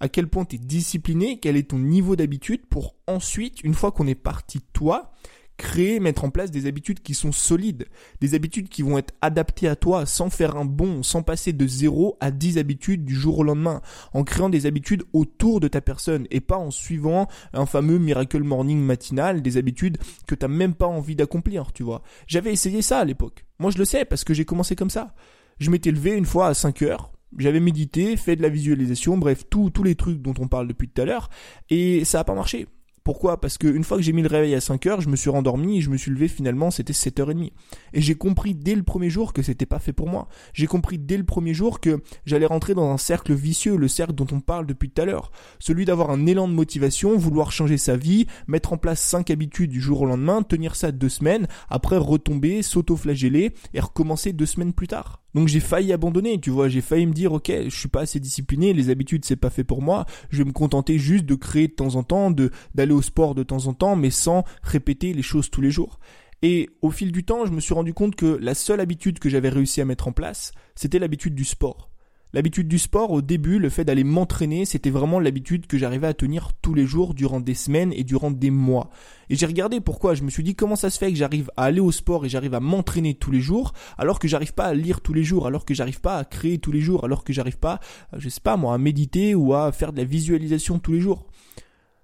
à 0.00 0.08
quel 0.08 0.26
point 0.28 0.46
tu 0.46 0.56
es 0.56 0.58
discipliné, 0.58 1.38
quel 1.38 1.58
est 1.58 1.70
ton 1.70 1.78
niveau 1.78 2.16
d'habitude 2.16 2.64
pour 2.66 2.96
ensuite, 3.06 3.62
une 3.62 3.74
fois 3.74 3.92
qu'on 3.92 4.06
est 4.06 4.14
parti 4.14 4.58
de 4.58 4.64
toi, 4.72 5.12
créer, 5.56 6.00
mettre 6.00 6.24
en 6.24 6.30
place 6.30 6.50
des 6.50 6.66
habitudes 6.66 7.00
qui 7.00 7.14
sont 7.14 7.32
solides, 7.32 7.86
des 8.20 8.34
habitudes 8.34 8.68
qui 8.68 8.82
vont 8.82 8.98
être 8.98 9.14
adaptées 9.20 9.68
à 9.68 9.76
toi 9.76 10.06
sans 10.06 10.30
faire 10.30 10.56
un 10.56 10.64
bond, 10.64 11.02
sans 11.02 11.22
passer 11.22 11.52
de 11.52 11.66
0 11.66 12.16
à 12.20 12.30
10 12.30 12.58
habitudes 12.58 13.04
du 13.04 13.14
jour 13.14 13.38
au 13.38 13.42
lendemain, 13.42 13.80
en 14.12 14.24
créant 14.24 14.48
des 14.48 14.66
habitudes 14.66 15.04
autour 15.12 15.60
de 15.60 15.68
ta 15.68 15.80
personne 15.80 16.26
et 16.30 16.40
pas 16.40 16.58
en 16.58 16.70
suivant 16.70 17.28
un 17.52 17.66
fameux 17.66 17.98
miracle 17.98 18.42
morning 18.42 18.80
matinal, 18.80 19.42
des 19.42 19.56
habitudes 19.56 19.98
que 20.26 20.34
t'as 20.34 20.48
même 20.48 20.74
pas 20.74 20.86
envie 20.86 21.16
d'accomplir, 21.16 21.72
tu 21.72 21.82
vois. 21.82 22.02
J'avais 22.26 22.52
essayé 22.52 22.82
ça 22.82 23.00
à 23.00 23.04
l'époque. 23.04 23.44
Moi 23.58 23.70
je 23.70 23.78
le 23.78 23.84
sais 23.84 24.04
parce 24.04 24.24
que 24.24 24.34
j'ai 24.34 24.44
commencé 24.44 24.76
comme 24.76 24.90
ça. 24.90 25.14
Je 25.58 25.70
m'étais 25.70 25.90
levé 25.90 26.12
une 26.12 26.26
fois 26.26 26.48
à 26.48 26.54
5 26.54 26.82
heures, 26.82 27.12
J'avais 27.38 27.60
médité, 27.60 28.16
fait 28.16 28.36
de 28.36 28.42
la 28.42 28.48
visualisation, 28.48 29.16
bref, 29.16 29.44
tous 29.48 29.82
les 29.82 29.94
trucs 29.94 30.20
dont 30.20 30.34
on 30.38 30.48
parle 30.48 30.68
depuis 30.68 30.88
tout 30.88 31.02
à 31.02 31.04
l'heure, 31.04 31.30
et 31.70 32.04
ça 32.04 32.18
n'a 32.18 32.24
pas 32.24 32.34
marché. 32.34 32.66
Pourquoi? 33.06 33.40
Parce 33.40 33.56
qu'une 33.56 33.84
fois 33.84 33.98
que 33.98 34.02
j'ai 34.02 34.12
mis 34.12 34.22
le 34.22 34.28
réveil 34.28 34.56
à 34.56 34.60
5 34.60 34.84
heures, 34.86 35.00
je 35.00 35.08
me 35.08 35.14
suis 35.14 35.30
rendormi 35.30 35.78
et 35.78 35.80
je 35.80 35.90
me 35.90 35.96
suis 35.96 36.10
levé 36.10 36.26
finalement, 36.26 36.72
c'était 36.72 36.92
7h30. 36.92 37.52
Et 37.92 38.00
j'ai 38.00 38.16
compris 38.16 38.56
dès 38.56 38.74
le 38.74 38.82
premier 38.82 39.10
jour 39.10 39.32
que 39.32 39.42
c'était 39.42 39.64
pas 39.64 39.78
fait 39.78 39.92
pour 39.92 40.08
moi. 40.08 40.26
J'ai 40.54 40.66
compris 40.66 40.98
dès 40.98 41.16
le 41.16 41.22
premier 41.22 41.54
jour 41.54 41.78
que 41.78 42.00
j'allais 42.24 42.46
rentrer 42.46 42.74
dans 42.74 42.90
un 42.90 42.98
cercle 42.98 43.32
vicieux, 43.32 43.76
le 43.76 43.86
cercle 43.86 44.14
dont 44.14 44.26
on 44.32 44.40
parle 44.40 44.66
depuis 44.66 44.90
tout 44.90 45.02
à 45.02 45.04
l'heure. 45.04 45.30
Celui 45.60 45.84
d'avoir 45.84 46.10
un 46.10 46.26
élan 46.26 46.48
de 46.48 46.52
motivation, 46.52 47.16
vouloir 47.16 47.52
changer 47.52 47.78
sa 47.78 47.96
vie, 47.96 48.26
mettre 48.48 48.72
en 48.72 48.76
place 48.76 49.00
5 49.02 49.30
habitudes 49.30 49.70
du 49.70 49.80
jour 49.80 50.00
au 50.00 50.06
lendemain, 50.06 50.42
tenir 50.42 50.74
ça 50.74 50.90
deux 50.90 51.08
semaines, 51.08 51.46
après 51.70 51.98
retomber, 51.98 52.60
s'auto-flageller 52.62 53.52
et 53.72 53.78
recommencer 53.78 54.32
deux 54.32 54.46
semaines 54.46 54.72
plus 54.72 54.88
tard. 54.88 55.22
Donc 55.36 55.48
j'ai 55.48 55.60
failli 55.60 55.92
abandonner, 55.92 56.40
tu 56.40 56.48
vois, 56.48 56.70
j'ai 56.70 56.80
failli 56.80 57.04
me 57.04 57.12
dire 57.12 57.34
ok, 57.34 57.52
je 57.66 57.76
suis 57.76 57.90
pas 57.90 58.00
assez 58.00 58.18
discipliné, 58.18 58.72
les 58.72 58.88
habitudes 58.88 59.26
c'est 59.26 59.36
pas 59.36 59.50
fait 59.50 59.64
pour 59.64 59.82
moi, 59.82 60.06
je 60.30 60.38
vais 60.38 60.44
me 60.44 60.52
contenter 60.52 60.98
juste 60.98 61.26
de 61.26 61.34
créer 61.34 61.68
de 61.68 61.74
temps 61.74 61.96
en 61.96 62.02
temps, 62.02 62.30
d'aller 62.74 62.94
au 62.94 63.02
sport 63.02 63.34
de 63.34 63.42
temps 63.42 63.66
en 63.66 63.74
temps, 63.74 63.96
mais 63.96 64.08
sans 64.08 64.44
répéter 64.62 65.12
les 65.12 65.20
choses 65.20 65.50
tous 65.50 65.60
les 65.60 65.70
jours. 65.70 66.00
Et 66.40 66.70
au 66.80 66.90
fil 66.90 67.12
du 67.12 67.22
temps, 67.22 67.44
je 67.44 67.52
me 67.52 67.60
suis 67.60 67.74
rendu 67.74 67.92
compte 67.92 68.16
que 68.16 68.38
la 68.40 68.54
seule 68.54 68.80
habitude 68.80 69.18
que 69.18 69.28
j'avais 69.28 69.50
réussi 69.50 69.82
à 69.82 69.84
mettre 69.84 70.08
en 70.08 70.12
place, 70.12 70.52
c'était 70.74 70.98
l'habitude 70.98 71.34
du 71.34 71.44
sport. 71.44 71.90
L'habitude 72.36 72.68
du 72.68 72.78
sport, 72.78 73.12
au 73.12 73.22
début, 73.22 73.58
le 73.58 73.70
fait 73.70 73.86
d'aller 73.86 74.04
m'entraîner, 74.04 74.66
c'était 74.66 74.90
vraiment 74.90 75.18
l'habitude 75.18 75.66
que 75.66 75.78
j'arrivais 75.78 76.08
à 76.08 76.12
tenir 76.12 76.52
tous 76.60 76.74
les 76.74 76.84
jours 76.84 77.14
durant 77.14 77.40
des 77.40 77.54
semaines 77.54 77.94
et 77.94 78.04
durant 78.04 78.30
des 78.30 78.50
mois. 78.50 78.90
Et 79.30 79.36
j'ai 79.36 79.46
regardé 79.46 79.80
pourquoi, 79.80 80.14
je 80.14 80.22
me 80.22 80.28
suis 80.28 80.42
dit 80.42 80.54
comment 80.54 80.76
ça 80.76 80.90
se 80.90 80.98
fait 80.98 81.10
que 81.10 81.16
j'arrive 81.16 81.50
à 81.56 81.64
aller 81.64 81.80
au 81.80 81.90
sport 81.90 82.26
et 82.26 82.28
j'arrive 82.28 82.52
à 82.52 82.60
m'entraîner 82.60 83.14
tous 83.14 83.30
les 83.30 83.40
jours, 83.40 83.72
alors 83.96 84.18
que 84.18 84.28
j'arrive 84.28 84.52
pas 84.52 84.66
à 84.66 84.74
lire 84.74 85.00
tous 85.00 85.14
les 85.14 85.24
jours, 85.24 85.46
alors 85.46 85.64
que 85.64 85.72
j'arrive 85.72 86.02
pas 86.02 86.18
à 86.18 86.26
créer 86.26 86.58
tous 86.58 86.72
les 86.72 86.80
jours, 86.82 87.06
alors 87.06 87.24
que 87.24 87.32
j'arrive 87.32 87.56
pas, 87.56 87.80
euh, 88.12 88.18
je 88.18 88.28
sais 88.28 88.42
pas 88.42 88.58
moi, 88.58 88.74
à 88.74 88.78
méditer 88.78 89.34
ou 89.34 89.54
à 89.54 89.72
faire 89.72 89.94
de 89.94 89.96
la 89.96 90.04
visualisation 90.04 90.78
tous 90.78 90.92
les 90.92 91.00
jours. 91.00 91.28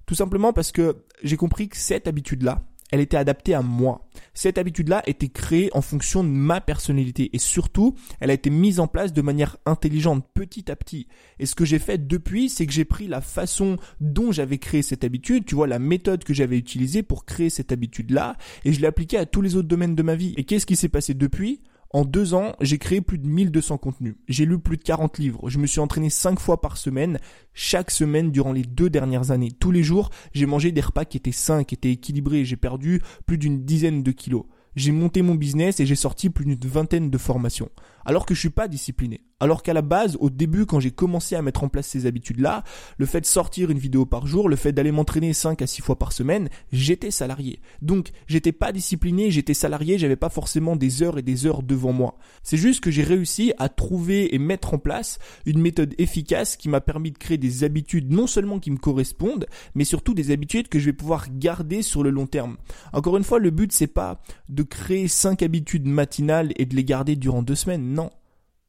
Tout 0.07 0.15
simplement 0.15 0.55
parce 0.55 0.73
que 0.73 1.05
j'ai 1.23 1.37
compris 1.37 1.69
que 1.69 1.77
cette 1.77 2.09
habitude-là, 2.09 2.63
elle 2.93 3.01
était 3.01 3.17
adaptée 3.17 3.55
à 3.55 3.63
moi. 3.63 4.07
Cette 4.35 4.59
habitude-là 4.59 5.03
était 5.07 5.29
créée 5.29 5.71
en 5.73 5.81
fonction 5.81 6.23
de 6.23 6.29
ma 6.29 6.61
personnalité 6.61 7.31
et 7.33 7.39
surtout, 7.39 7.97
elle 8.21 8.31
a 8.31 8.35
été 8.35 8.51
mise 8.51 8.79
en 8.79 8.87
place 8.87 9.13
de 9.13 9.23
manière 9.23 9.57
intelligente, 9.67 10.25
petit 10.35 10.71
à 10.71 10.77
petit. 10.77 11.09
Et 11.39 11.47
ce 11.47 11.55
que 11.55 11.65
j'ai 11.65 11.79
fait 11.79 12.07
depuis, 12.07 12.49
c'est 12.49 12.67
que 12.67 12.73
j'ai 12.73 12.85
pris 12.85 13.09
la 13.09 13.21
façon 13.21 13.79
dont 14.01 14.31
j'avais 14.31 14.59
créé 14.59 14.83
cette 14.83 15.05
habitude, 15.05 15.47
tu 15.47 15.55
vois, 15.55 15.67
la 15.67 15.79
méthode 15.79 16.23
que 16.23 16.35
j'avais 16.35 16.59
utilisée 16.59 17.03
pour 17.03 17.25
créer 17.25 17.51
cette 17.51 17.73
habitude-là, 17.73 18.37
et 18.65 18.73
je 18.73 18.81
l'ai 18.81 18.87
appliquée 18.87 19.19
à 19.19 19.27
tous 19.27 19.41
les 19.41 19.57
autres 19.57 19.69
domaines 19.69 19.97
de 19.97 20.03
ma 20.03 20.15
vie. 20.15 20.35
Et 20.37 20.45
qu'est-ce 20.45 20.67
qui 20.67 20.77
s'est 20.77 20.89
passé 20.89 21.15
depuis? 21.15 21.63
En 21.93 22.05
deux 22.05 22.33
ans, 22.33 22.55
j'ai 22.61 22.79
créé 22.79 23.01
plus 23.03 23.19
de 23.19 23.27
1200 23.27 23.77
contenus. 23.77 24.15
J'ai 24.27 24.47
lu 24.47 24.59
plus 24.59 24.79
de 24.79 24.83
40 24.83 25.19
livres. 25.19 25.51
Je 25.51 25.59
me 25.59 25.67
suis 25.67 25.81
entraîné 25.81 26.09
5 26.09 26.41
fois 26.41 26.61
par 26.61 26.79
semaine, 26.79 27.19
chaque 27.53 27.91
semaine 27.91 28.31
durant 28.31 28.53
les 28.53 28.63
deux 28.63 28.89
dernières 28.89 29.31
années. 29.31 29.53
Tous 29.53 29.71
les 29.71 29.83
jours, 29.83 30.11
j'ai 30.33 30.47
mangé 30.47 30.73
des 30.73 30.81
repas 30.81 31.05
qui 31.05 31.19
étaient 31.19 31.33
sains, 31.33 31.65
qui 31.65 31.75
étaient 31.75 31.93
équilibrés. 31.93 32.47
J'ai 32.47 32.57
perdu 32.57 33.03
plus 33.27 33.37
d'une 33.37 33.65
dizaine 33.65 34.03
de 34.03 34.11
kilos. 34.11 34.45
J'ai 34.75 34.93
monté 34.93 35.21
mon 35.21 35.35
business 35.35 35.81
et 35.81 35.87
j'ai 35.87 35.95
sorti 35.95 36.31
plus 36.31 36.47
d'une 36.47 36.59
vingtaine 36.71 37.11
de 37.11 37.19
formations. 37.19 37.69
Alors 38.05 38.27
que 38.27 38.35
je 38.35 38.41
suis 38.41 38.51
pas 38.51 38.69
discipliné. 38.69 39.21
Alors 39.43 39.65
qu'à 39.65 39.73
la 39.73 39.83
base, 39.83 40.17
au 40.21 40.31
début, 40.31 40.67
quand 40.67 40.79
j'ai 40.79 40.93
commencé 40.93 41.35
à 41.35 41.43
mettre 41.43 41.65
en 41.65 41.69
place 41.69 41.89
ces 41.89 42.07
habitudes-là, 42.07 42.63
le 42.97 43.07
fait 43.07 43.21
de 43.23 43.27
sortir 43.27 43.71
une 43.71 43.79
vidéo 43.79 44.07
par 44.07 44.29
jour, 44.29 44.49
le 44.49 44.55
fait 44.55 44.73
d'aller 44.73 44.93
m'entraîner 44.93 45.33
5 45.33 45.61
à 45.63 45.67
6 45.67 45.83
fois 45.83 45.99
par 45.99 46.13
semaine, 46.13 46.49
j'étais 46.71 47.11
salarié. 47.11 47.61
Donc, 47.81 48.13
j'étais 48.29 48.53
pas 48.53 48.71
discipliné, 48.71 49.33
j'étais 49.33 49.53
salarié, 49.53 49.99
j'avais 49.99 50.15
pas 50.15 50.29
forcément 50.29 50.77
des 50.77 51.03
heures 51.03 51.19
et 51.19 51.23
des 51.23 51.45
heures 51.45 51.65
devant 51.65 51.93
moi. 51.93 52.19
C'est 52.45 52.57
juste 52.57 52.79
que 52.81 52.93
j'ai 52.93 53.03
réussi 53.03 53.53
à 53.59 53.69
trouver 53.69 54.33
et 54.33 54.39
mettre 54.39 54.75
en 54.75 54.79
place 54.79 55.19
une 55.45 55.61
méthode 55.61 55.95
efficace 55.99 56.57
qui 56.57 56.69
m'a 56.69 56.81
permis 56.81 57.11
de 57.11 57.19
créer 57.19 57.39
des 57.39 57.65
habitudes 57.65 58.13
non 58.13 58.29
seulement 58.29 58.61
qui 58.61 58.71
me 58.71 58.79
correspondent, 58.79 59.47
mais 59.75 59.85
surtout 59.85 60.15
des 60.15 60.31
habitudes 60.31 60.69
que 60.69 60.79
je 60.79 60.87
vais 60.87 60.93
pouvoir 60.93 61.27
garder 61.33 61.83
sur 61.83 62.05
le 62.05 62.11
long 62.11 62.27
terme. 62.27 62.59
Encore 62.93 63.17
une 63.17 63.25
fois, 63.25 63.41
le 63.41 63.51
but 63.51 63.73
c'est 63.73 63.89
pas 63.89 64.23
de 64.49 64.63
créer 64.63 65.09
5 65.09 65.43
habitudes 65.43 65.87
matinales 65.89 66.53
et 66.57 66.65
de 66.65 66.77
les 66.77 66.85
garder 66.85 67.17
durant 67.17 67.43
deux 67.43 67.57
semaines, 67.57 67.92
non. 67.93 68.11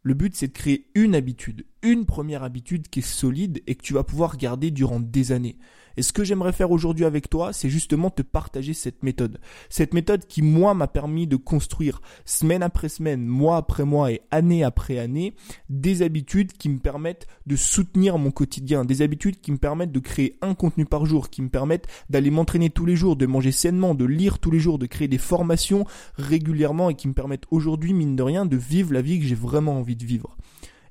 Le 0.02 0.14
but, 0.14 0.36
c'est 0.36 0.48
de 0.48 0.54
créer 0.54 0.92
une 0.96 1.16
habitude, 1.16 1.66
une 1.84 2.06
première 2.06 2.44
habitude 2.44 2.88
qui 2.88 3.00
est 3.00 3.04
solide 3.04 3.62
et 3.68 3.76
que 3.76 3.84
tu 3.84 3.94
vas 3.94 4.04
pouvoir 4.04 4.38
garder 4.38 4.72
durant 4.72 5.00
des 5.00 5.32
années. 5.32 5.58
Et 5.96 6.02
ce 6.02 6.14
que 6.14 6.24
j'aimerais 6.24 6.54
faire 6.54 6.72
aujourd'hui 6.72 7.06
avec 7.06 7.30
toi, 7.30 7.54
c'est 7.54 7.70
justement 7.70 8.10
te 8.10 8.24
partager 8.24 8.74
cette 8.74 9.04
méthode. 9.04 9.40
Cette 9.70 9.94
méthode 9.94 10.26
qui, 10.26 10.42
moi, 10.42 10.74
m'a 10.74 10.88
permis 10.88 11.28
de 11.28 11.36
construire 11.36 12.02
semaine 12.26 12.64
après 12.64 12.90
semaine, 12.90 13.26
mois 13.26 13.58
après 13.58 13.86
mois 13.86 14.12
et 14.12 14.22
année 14.32 14.64
après 14.64 14.98
année, 14.98 15.36
des 15.70 16.02
habitudes 16.02 16.54
qui 16.54 16.70
me 16.70 16.80
permettent 16.80 17.28
de 17.46 17.56
soutenir 17.56 18.18
mon 18.18 18.32
quotidien, 18.32 18.86
des 18.86 19.02
habitudes 19.02 19.40
qui 19.40 19.52
me 19.52 19.58
permettent 19.58 19.92
de 19.92 20.00
créer 20.00 20.38
un 20.42 20.56
contenu 20.56 20.86
par 20.86 21.06
jour, 21.06 21.30
qui 21.30 21.42
me 21.42 21.50
permettent 21.50 21.88
d'aller 22.10 22.32
m'entraîner 22.32 22.70
tous 22.70 22.86
les 22.86 22.96
jours, 22.96 23.16
de 23.16 23.28
manger 23.28 23.52
sainement, 23.52 23.94
de 23.94 24.06
lire 24.06 24.40
tous 24.40 24.52
les 24.52 24.60
jours, 24.60 24.80
de 24.80 24.88
créer 24.88 25.08
des 25.08 25.18
formations 25.20 25.86
régulièrement 26.16 26.90
et 26.90 26.96
qui 26.96 27.08
me 27.08 27.14
permettent 27.14 27.46
aujourd'hui, 27.52 27.94
mine 27.94 28.16
de 28.16 28.24
rien, 28.24 28.46
de 28.46 28.58
vivre 28.58 28.94
la 28.94 29.02
vie 29.02 29.20
que 29.20 29.26
j'ai 29.26 29.36
vraiment 29.36 29.78
envie 29.78 29.96
de 29.96 30.06
vivre. 30.06 30.38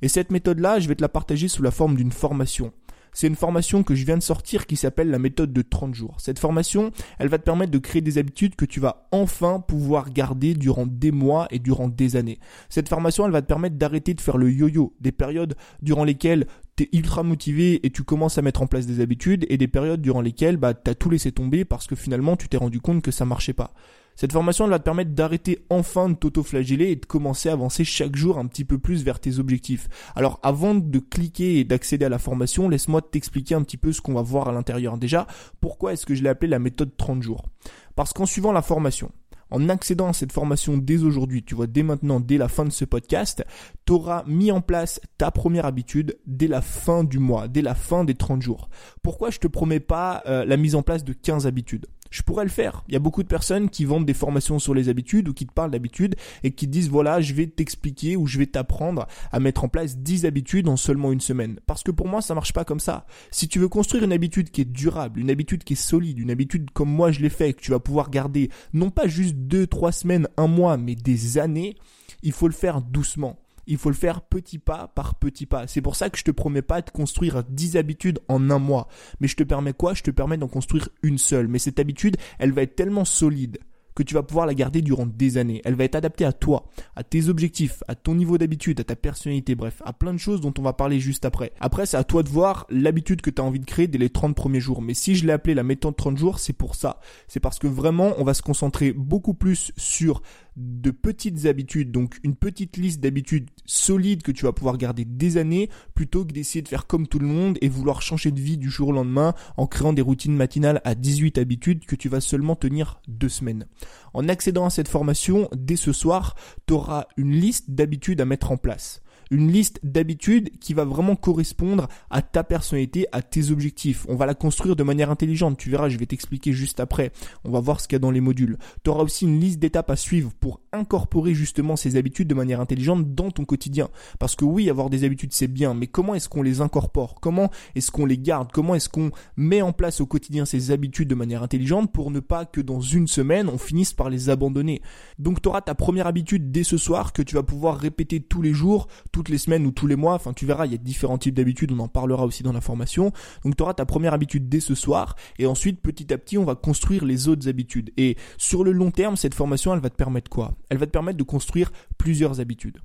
Et 0.03 0.09
cette 0.09 0.33
méthode-là, 0.33 0.81
je 0.81 0.89
vais 0.89 0.97
te 0.97 1.03
la 1.03 1.09
partager 1.09 1.49
sous 1.49 1.63
la 1.63 1.71
forme 1.71 1.97
d'une 1.97 2.13
formation. 2.13 2.73
C'est 3.15 3.27
une 3.27 3.37
formation 3.37 3.83
que 3.83 3.95
je 3.95 4.07
viens 4.07 4.17
de 4.17 4.23
sortir 4.23 4.67
qui 4.67 4.77
s'appelle 4.77 5.11
la 5.11 5.19
méthode 5.19 5.53
de 5.53 5.63
30 5.63 5.95
jours. 5.95 6.17
Cette 6.19 6.39
formation, 6.39 6.93
elle 7.19 7.29
va 7.29 7.39
te 7.39 7.45
permettre 7.45 7.71
de 7.71 7.79
créer 7.79 8.01
des 8.01 8.17
habitudes 8.17 8.57
que 8.57 8.65
tu 8.65 8.81
vas 8.81 9.07
enfin 9.13 9.61
pouvoir 9.61 10.11
garder 10.11 10.55
durant 10.55 10.87
des 10.87 11.13
mois 11.13 11.47
et 11.51 11.59
durant 11.59 11.89
des 11.89 12.17
années. 12.17 12.41
Cette 12.71 12.89
formation, 12.89 13.27
elle 13.27 13.33
va 13.33 13.43
te 13.43 13.47
permettre 13.47 13.77
d'arrêter 13.77 14.15
de 14.15 14.21
faire 14.21 14.39
le 14.39 14.51
yo-yo, 14.51 14.97
des 15.01 15.13
périodes 15.13 15.57
durant 15.83 16.05
lesquelles 16.05 16.47
ultra 16.93 17.23
motivé 17.23 17.85
et 17.87 17.91
tu 17.91 18.03
commences 18.03 18.39
à 18.39 18.43
mettre 18.43 18.63
en 18.63 18.67
place 18.67 18.87
des 18.87 19.01
habitudes 19.01 19.47
et 19.49 19.57
des 19.57 19.69
périodes 19.69 20.01
durant 20.01 20.21
lesquelles 20.21 20.57
bah, 20.57 20.75
tu 20.75 20.91
as 20.91 20.95
tout 20.95 21.11
laissé 21.11 21.33
tomber 21.33 21.65
parce 21.65 21.87
que 21.87 21.97
finalement 21.97 22.37
tu 22.37 22.49
t'es 22.49 22.57
rendu 22.57 22.81
compte 22.81 23.03
que 23.03 23.11
ça 23.11 23.25
marchait 23.25 23.53
pas. 23.53 23.73
Cette 24.15 24.33
formation 24.33 24.69
va 24.69 24.79
te 24.79 24.85
permettre 24.85 25.13
d'arrêter 25.13 25.65
enfin 25.71 26.09
de 26.09 26.15
t'auto-flageller 26.15 26.91
et 26.91 26.97
de 26.97 27.07
commencer 27.07 27.49
à 27.49 27.53
avancer 27.53 27.85
chaque 27.85 28.15
jour 28.15 28.39
un 28.39 28.47
petit 28.47 28.65
peu 28.65 28.79
plus 28.79 29.05
vers 29.05 29.21
tes 29.21 29.39
objectifs. 29.39 29.89
Alors 30.15 30.39
avant 30.43 30.75
de 30.75 30.99
cliquer 30.99 31.59
et 31.59 31.65
d'accéder 31.65 32.05
à 32.05 32.11
la 32.11 32.19
formation, 32.19 32.69
laisse-moi 32.69 33.03
t'expliquer 33.03 33.55
un 33.55 33.63
petit 33.63 33.79
peu 33.79 33.93
ce 33.93 34.01
qu'on 34.01 34.15
va 34.15 34.23
voir 34.23 34.49
à 34.49 34.53
l'intérieur. 34.53 34.99
Déjà, 34.99 35.27
pourquoi 35.61 35.93
est-ce 35.93 36.07
que 36.07 36.15
je 36.15 36.23
l'ai 36.23 36.29
appelé 36.29 36.51
la 36.51 36.59
méthode 36.59 36.97
30 36.97 37.23
jours? 37.23 37.49
Parce 37.97 38.13
qu'en 38.13 38.27
suivant 38.27 38.53
la 38.53 38.63
formation, 38.63 39.11
en 39.53 39.69
accédant 39.69 40.09
à 40.09 40.13
cette 40.13 40.33
formation 40.33 40.77
dès 40.77 41.03
aujourd'hui, 41.03 41.43
tu 41.45 41.55
vois, 41.55 41.67
dès 41.67 41.83
maintenant, 41.83 42.21
dès 42.21 42.39
la 42.39 42.49
fin 42.49 42.65
de 42.65 42.71
ce 42.71 42.85
podcast, 42.85 43.45
tu 43.85 43.93
auras 43.93 44.25
mis 44.27 44.51
en 44.51 44.61
place 44.61 45.01
ta 45.19 45.31
première 45.31 45.67
habitude 45.67 46.19
dès 46.27 46.49
la 46.49 46.63
fin 46.63 47.05
du 47.05 47.19
mois, 47.19 47.49
dès 47.49 47.63
la 47.63 47.75
fin 47.75 48.05
des 48.05 48.15
30 48.15 48.43
jours. 48.43 48.69
Pourquoi 49.03 49.31
je 49.31 49.39
te 49.39 49.47
promets 49.47 49.81
pas 49.81 50.23
euh, 50.27 50.45
la 50.45 50.57
mise 50.57 50.75
en 50.75 50.83
place 50.83 51.05
de 51.05 51.13
15 51.13 51.47
habitudes? 51.47 51.87
Je 52.13 52.23
pourrais 52.23 52.45
le 52.45 52.51
faire. 52.51 52.85
Il 52.87 52.93
y 52.93 52.97
a 52.97 53.01
beaucoup 53.01 53.23
de 53.23 53.29
personnes 53.29 53.69
qui 53.71 53.85
vendent 53.85 54.07
des 54.07 54.15
formations 54.15 54.61
sur 54.61 54.75
les 54.75 54.89
habitudes 54.89 55.29
ou 55.29 55.35
qui 55.35 55.47
te 55.47 55.53
parlent 55.53 55.71
d'habitudes 55.71 56.15
et 56.45 56.53
qui 56.53 56.69
disent 56.69 56.91
voilà, 56.91 57.21
je 57.21 57.33
vais 57.33 57.47
t'expliquer 57.47 58.17
ou 58.17 58.27
je 58.27 58.39
vais 58.39 58.47
t'apprendre 58.47 59.09
à 59.33 59.41
mettre 59.41 59.65
en 59.65 59.69
place 59.69 59.99
10 59.99 60.27
habitudes 60.27 60.69
en 60.69 60.77
seulement 60.77 61.11
une 61.11 61.21
semaine. 61.21 61.59
Parce 61.67 61.83
que 61.83 61.91
pour 61.91 62.07
moi, 62.07 62.21
ça 62.21 62.35
marche 62.35 62.53
pas 62.53 62.65
comme 62.65 62.81
ça. 62.81 63.07
Si 63.31 63.49
tu 63.49 63.59
veux 63.59 63.69
construire 63.69 64.05
une 64.05 64.13
habitude 64.13 64.51
qui 64.51 64.61
est 64.61 64.71
durable, 64.71 65.21
une 65.21 65.31
habitude 65.31 65.65
qui 65.65 65.73
est 65.73 65.77
solide, 65.77 66.19
une 66.19 66.31
habitude 66.31 66.71
comme 66.73 66.91
moi 66.91 67.11
je 67.11 67.21
l'ai 67.21 67.31
fait, 67.31 67.55
que 67.55 67.61
tu 67.61 67.71
vas 67.71 67.81
pouvoir 67.81 68.11
garder 68.11 68.51
non 68.75 68.91
pas 68.91 69.09
juste 69.09 69.35
2 69.35 69.67
3 69.67 69.93
semaines, 69.93 70.29
un 70.37 70.47
mois, 70.47 70.77
mais 70.77 70.95
des 70.95 71.39
années, 71.39 71.77
il 72.23 72.33
faut 72.33 72.47
le 72.47 72.55
faire 72.55 72.83
doucement. 72.83 73.42
Il 73.67 73.77
faut 73.77 73.91
le 73.91 73.95
faire 73.95 74.23
petit 74.23 74.59
pas 74.59 74.89
par 74.89 75.15
petit 75.15 75.47
pas. 75.47 75.67
C'est 75.67 75.83
pour 75.83 75.97
ça 75.97 76.11
que 76.11 76.19
je 76.19 76.25
te 76.25 76.31
promets 76.31 76.63
pas 76.63 76.83
de 76.83 76.91
construire 76.91 77.45
10 77.45 77.77
habitudes 77.77 78.21
en 78.29 78.51
un 78.51 78.59
mois. 78.59 78.89
Mais 79.21 79.29
je 79.29 79.37
te 79.37 79.43
permets 79.43 79.73
quoi? 79.73 79.95
Je 79.95 80.03
te 80.03 80.11
permets 80.11 80.39
d'en 80.39 80.49
construire 80.49 80.89
une 81.03 81.19
seule. 81.19 81.49
Mais 81.49 81.59
cette 81.59 81.79
habitude, 81.79 82.17
elle 82.39 82.53
va 82.53 82.63
être 82.63 82.77
tellement 82.77 83.05
solide 83.05 83.59
que 83.95 84.03
tu 84.03 84.15
vas 84.15 84.23
pouvoir 84.23 84.47
la 84.47 84.55
garder 84.55 84.83
durant 84.83 85.07
des 85.07 85.39
années. 85.39 85.61
Elle 85.65 85.75
va 85.75 85.85
être 85.85 85.95
adaptée 85.95 86.25
à 86.25 86.33
toi, 86.33 86.69
à 86.97 87.05
tes 87.05 87.29
objectifs, 87.29 87.83
à 87.89 87.95
ton 87.95 88.15
niveau 88.15 88.39
d'habitude, 88.39 88.81
à 88.81 88.85
ta 88.85 88.97
personnalité, 88.97 89.55
bref, 89.55 89.83
à 89.85 89.93
plein 89.93 90.13
de 90.13 90.19
choses 90.19 90.41
dont 90.41 90.55
on 90.59 90.63
va 90.63 90.73
parler 90.73 91.01
juste 91.01 91.25
après. 91.25 91.53
Après, 91.61 91.87
c'est 91.87 91.97
à 91.97 92.05
toi 92.05 92.23
de 92.23 92.29
voir 92.29 92.67
l'habitude 92.71 93.21
que 93.21 93.31
tu 93.31 93.41
as 93.41 93.45
envie 93.45 93.61
de 93.61 93.65
créer 93.65 93.89
dès 93.89 93.99
les 93.99 94.11
30 94.11 94.35
premiers 94.35 94.61
jours. 94.61 94.83
Mais 94.83 94.95
si 94.95 95.15
je 95.15 95.27
l'ai 95.27 95.33
appelé 95.33 95.55
la 95.55 95.63
méthode 95.63 95.97
30 95.97 96.17
jours, 96.17 96.39
c'est 96.39 96.53
pour 96.53 96.75
ça. 96.75 97.01
C'est 97.29 97.41
parce 97.41 97.59
que 97.59 97.67
vraiment, 97.67 98.15
on 98.19 98.25
va 98.25 98.35
se 98.35 98.43
concentrer 98.43 98.93
beaucoup 98.93 99.35
plus 99.35 99.73
sur 99.77 100.23
de 100.57 100.91
petites 100.91 101.47
habitudes, 101.47 101.91
donc 101.91 102.19
une 102.23 102.37
petite 102.37 102.77
liste 102.77 103.01
d'habitudes 103.01 103.49
solides 103.65 104.23
que 104.23 104.33
tu 104.33 104.45
vas 104.45 104.53
pouvoir 104.53 104.77
garder 104.77 105.05
des 105.05 105.37
années, 105.37 105.71
plutôt 105.95 106.25
que 106.25 106.33
d'essayer 106.33 106.63
de 106.63 106.69
faire 106.69 106.87
comme 106.87 107.07
tout 107.07 107.19
le 107.19 107.27
monde 107.27 107.59
et 107.61 107.69
vouloir 107.69 108.03
changer 108.03 108.31
de 108.31 108.41
vie 108.41 108.59
du 108.59 108.71
jour 108.71 108.89
au 108.89 108.93
lendemain 108.93 109.35
en 109.57 109.67
créant 109.67 109.93
des 109.93 110.03
routines 110.03 110.37
matinales 110.37 110.81
à 110.85 110.95
18 110.95 111.39
habitudes 111.39 111.87
que 111.87 111.97
tu 111.97 112.09
vas 112.09 112.21
seulement 112.21 112.57
tenir 112.57 113.01
deux 113.09 113.29
semaines. 113.29 113.67
En 114.15 114.29
accédant 114.29 114.67
à 114.67 114.71
cette 114.71 114.89
formation, 114.89 115.49
dès 115.57 115.77
ce 115.77 115.93
soir, 115.93 116.37
tu 116.67 116.75
auras 116.75 117.07
une 117.17 117.33
liste 117.33 117.71
d'habitudes 117.71 118.21
à 118.21 118.25
mettre 118.25 118.51
en 118.51 118.57
place 118.57 119.03
une 119.33 119.51
liste 119.51 119.81
d'habitudes 119.83 120.51
qui 120.61 120.75
va 120.75 120.85
vraiment 120.85 121.17
correspondre 121.17 121.89
à 122.11 122.21
ta 122.21 122.45
personnalité, 122.45 123.07
à 123.13 123.23
tes 123.23 123.51
objectifs. 123.51 124.05
On 124.09 124.15
va 124.15 124.27
la 124.27 124.35
construire 124.35 124.77
de 124.77 124.83
manière 124.83 125.11
intelligente. 125.11 125.57
Tu 125.57 125.71
verras, 125.71 125.89
je 125.89 125.97
vais 125.97 126.05
t'expliquer 126.05 126.53
juste 126.53 126.81
après. 126.81 127.13
On 127.45 127.51
va 127.51 127.61
voir 127.61 127.81
ce 127.81 127.89
qu'il 127.89 127.95
y 127.95 127.97
a 127.97 127.99
dans 127.99 128.11
les 128.11 128.21
modules. 128.21 128.59
Tu 128.85 128.91
auras 128.91 129.03
aussi 129.03 129.25
une 129.25 129.41
liste 129.41 129.59
d'étapes 129.59 129.91
à 129.91 129.97
suivre 129.97 130.33
pour 130.39 130.61
incorporer 130.71 131.33
justement 131.33 131.77
ces 131.77 131.97
habitudes 131.97 132.29
de 132.29 132.35
manière 132.35 132.61
intelligente 132.61 133.15
dans 133.15 133.31
ton 133.31 133.47
quotidien. 133.47 133.89
Parce 134.19 134.37
que 134.37 134.45
oui, 134.45 134.69
avoir 134.69 134.91
des 134.91 135.05
habitudes 135.05 135.33
c'est 135.33 135.49
bien, 135.49 135.73
mais 135.73 135.87
comment 135.87 136.15
est-ce 136.15 136.29
qu'on 136.29 136.43
les 136.43 136.61
incorpore? 136.61 137.19
Comment 137.21 137.51
est-ce 137.75 137.91
qu'on 137.91 138.05
les 138.05 138.19
garde? 138.19 138.53
Comment 138.53 138.75
est-ce 138.75 138.91
qu'on 138.91 139.13
met 139.37 139.63
en 139.63 139.73
place 139.73 140.03
au 140.03 140.07
quotidien 140.07 140.45
ces 140.45 140.73
habitudes 140.73 141.09
de 141.09 141.15
manière 141.15 141.43
intelligente 141.43 141.91
pour 141.91 142.11
ne 142.11 142.21
pas 142.21 142.45
que 142.45 142.61
dans 142.61 142.81
une 142.81 143.07
semaine 143.07 143.49
on 143.49 143.57
finisse 143.57 143.95
par 143.95 144.11
les 144.11 144.29
abandonner? 144.29 144.83
Donc 145.19 145.41
tu 145.41 145.49
auras 145.49 145.63
ta 145.63 145.75
première 145.75 146.07
habitude 146.07 146.53
dès 146.53 146.65
ce 146.65 146.77
soir 146.77 147.15
que 147.15 147.23
tu 147.23 147.35
vas 147.35 147.43
pouvoir 147.43 147.79
répéter 147.79 148.21
tous 148.21 148.43
les 148.43 148.53
jours, 148.53 148.89
toutes 149.23 149.29
les 149.29 149.39
semaines 149.39 149.65
ou 149.67 149.71
tous 149.71 149.87
les 149.87 149.95
mois. 149.95 150.15
Enfin 150.15 150.33
tu 150.33 150.47
verras, 150.47 150.67
il 150.67 150.73
y 150.73 150.75
a 150.75 150.79
différents 150.79 151.17
types 151.17 151.35
d'habitudes, 151.37 151.71
on 151.71 151.79
en 151.79 151.87
parlera 151.87 152.27
aussi 152.27 152.43
dans 152.43 152.53
la 152.53 152.61
formation. 152.61 153.13
Donc 153.45 153.57
tu 153.57 153.63
auras 153.63 153.75
ta 153.75 153.87
première 153.87 154.15
habitude 154.15 154.49
dès 154.49 154.59
ce 154.59 154.75
soir 154.75 155.15
et 155.39 155.47
ensuite 155.47 155.81
petit 155.81 156.13
à 156.13 156.19
petit 156.19 156.39
on 156.39 156.45
va 156.45 156.57
construire 156.57 157.05
les 157.05 157.29
autres 157.29 157.49
habitudes. 157.49 157.93
Et 157.97 158.17
sur 158.37 158.65
le 158.65 158.73
long 158.73 158.91
terme, 158.91 159.17
cette 159.17 159.35
formation 159.35 159.73
elle 159.73 159.81
va 159.81 159.91
te 159.91 159.97
permettre 159.97 160.29
quoi? 160.29 160.57
Elle 160.71 160.79
va 160.79 160.87
te 160.87 160.91
permettre 160.91 161.19
de 161.19 161.23
construire 161.23 161.71
plusieurs 161.99 162.41
habitudes. 162.41 162.79